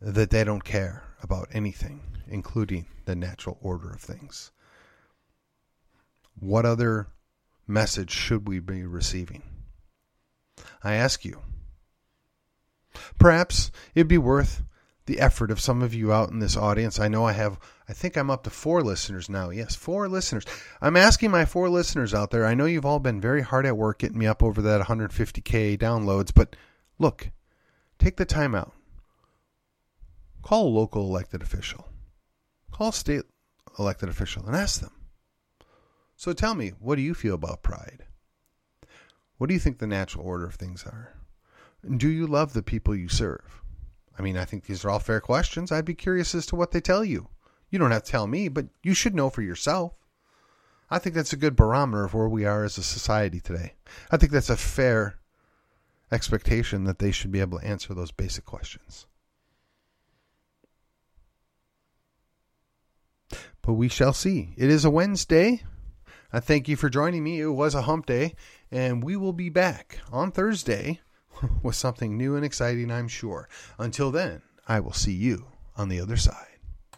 that 0.02 0.32
they 0.32 0.44
don't 0.44 0.64
care 0.64 1.04
about 1.22 1.48
anything, 1.54 2.02
including 2.28 2.88
the 3.06 3.16
natural 3.16 3.58
order 3.62 3.92
of 3.92 4.02
things. 4.02 4.52
What 6.40 6.66
other 6.66 7.08
message 7.68 8.12
should 8.12 8.48
we 8.48 8.60
be 8.60 8.84
receiving? 8.84 9.44
I 10.84 10.96
ask 10.96 11.24
you, 11.24 11.42
Perhaps 13.18 13.72
it'd 13.96 14.08
be 14.08 14.18
worth 14.18 14.64
the 15.06 15.20
effort 15.20 15.52
of 15.52 15.60
some 15.60 15.82
of 15.82 15.94
you 15.94 16.14
out 16.14 16.30
in 16.30 16.40
this 16.40 16.56
audience. 16.56 17.00
I 17.00 17.08
know 17.08 17.26
I 17.26 17.34
have, 17.34 17.60
I 17.90 17.94
think 17.94 18.16
I'm 18.16 18.30
up 18.30 18.44
to 18.44 18.50
four 18.50 18.82
listeners 18.82 19.30
now. 19.30 19.50
Yes, 19.50 19.76
four 19.76 20.08
listeners. 20.08 20.46
I'm 20.80 20.96
asking 20.96 21.32
my 21.32 21.46
four 21.46 21.70
listeners 21.70 22.14
out 22.14 22.32
there. 22.32 22.46
I 22.46 22.54
know 22.54 22.66
you've 22.66 22.86
all 22.86 23.00
been 23.00 23.20
very 23.20 23.42
hard 23.42 23.66
at 23.66 23.78
work 23.78 24.00
getting 24.00 24.18
me 24.18 24.28
up 24.28 24.44
over 24.44 24.62
that 24.62 24.86
150K 24.88 25.78
downloads, 25.78 26.32
but 26.34 26.56
look, 27.00 27.30
take 28.00 28.18
the 28.18 28.26
time 28.26 28.56
out. 28.56 28.74
Call 30.44 30.68
a 30.68 30.70
local 30.70 31.04
elected 31.04 31.42
official, 31.42 31.88
call 32.72 32.90
a 32.90 32.94
state 32.94 33.24
elected 33.78 34.10
official, 34.10 34.46
and 34.46 34.56
ask 34.56 34.82
them. 34.82 34.92
So 36.16 36.34
tell 36.34 36.56
me, 36.56 36.70
what 36.80 36.96
do 36.96 37.02
you 37.02 37.14
feel 37.14 37.36
about 37.36 37.64
pride? 37.64 38.06
What 39.38 39.48
do 39.48 39.54
you 39.54 39.60
think 39.60 39.80
the 39.80 39.88
natural 39.88 40.26
order 40.26 40.46
of 40.46 40.56
things 40.56 40.84
are? 40.86 41.16
Do 41.98 42.10
you 42.10 42.28
love 42.28 42.54
the 42.54 42.62
people 42.62 42.96
you 42.96 43.10
serve? 43.10 43.62
I 44.18 44.22
mean, 44.22 44.38
I 44.38 44.46
think 44.46 44.66
these 44.66 44.86
are 44.86 44.90
all 44.90 45.00
fair 45.00 45.20
questions. 45.20 45.72
I'd 45.72 45.86
be 45.86 45.96
curious 45.96 46.36
as 46.36 46.46
to 46.48 46.56
what 46.56 46.72
they 46.72 46.82
tell 46.82 47.04
you. 47.04 47.30
You 47.70 47.80
don't 47.80 47.92
have 47.92 48.04
to 48.04 48.12
tell 48.12 48.28
me, 48.28 48.50
but 48.50 48.68
you 48.84 48.94
should 48.94 49.16
know 49.16 49.30
for 49.30 49.42
yourself. 49.42 49.94
I 50.90 51.00
think 51.00 51.16
that's 51.16 51.34
a 51.34 51.38
good 51.38 51.56
barometer 51.56 52.04
of 52.04 52.14
where 52.14 52.28
we 52.28 52.46
are 52.46 52.64
as 52.64 52.78
a 52.78 52.84
society 52.84 53.40
today. 53.40 53.76
I 54.12 54.18
think 54.18 54.32
that's 54.32 54.50
a 54.50 54.58
fair 54.58 55.16
expectation 56.12 56.84
that 56.84 57.00
they 57.00 57.12
should 57.12 57.32
be 57.32 57.40
able 57.40 57.60
to 57.60 57.66
answer 57.66 57.94
those 57.94 58.12
basic 58.12 58.46
questions. 58.46 59.08
But 63.62 63.74
we 63.74 63.88
shall 63.88 64.14
see. 64.14 64.54
It 64.58 64.70
is 64.70 64.84
a 64.84 64.90
Wednesday. 64.90 65.64
I 66.34 66.42
thank 66.42 66.68
you 66.68 66.76
for 66.76 66.90
joining 66.90 67.24
me. 67.24 67.40
It 67.40 67.48
was 67.48 67.74
a 67.74 67.84
hump 67.84 68.06
day, 68.06 68.36
and 68.70 69.04
we 69.04 69.16
will 69.16 69.34
be 69.34 69.50
back 69.50 70.00
on 70.12 70.32
Thursday 70.32 71.00
with 71.64 71.76
something 71.76 72.18
new 72.18 72.36
and 72.36 72.46
exciting, 72.46 72.92
I'm 72.92 73.08
sure. 73.08 73.48
Until 73.78 74.12
then, 74.12 74.42
I 74.68 74.80
will 74.80 74.94
see 74.94 75.14
you 75.14 75.48
on 75.78 75.90
the 75.90 76.00
other 76.00 76.18
side. 76.18 76.51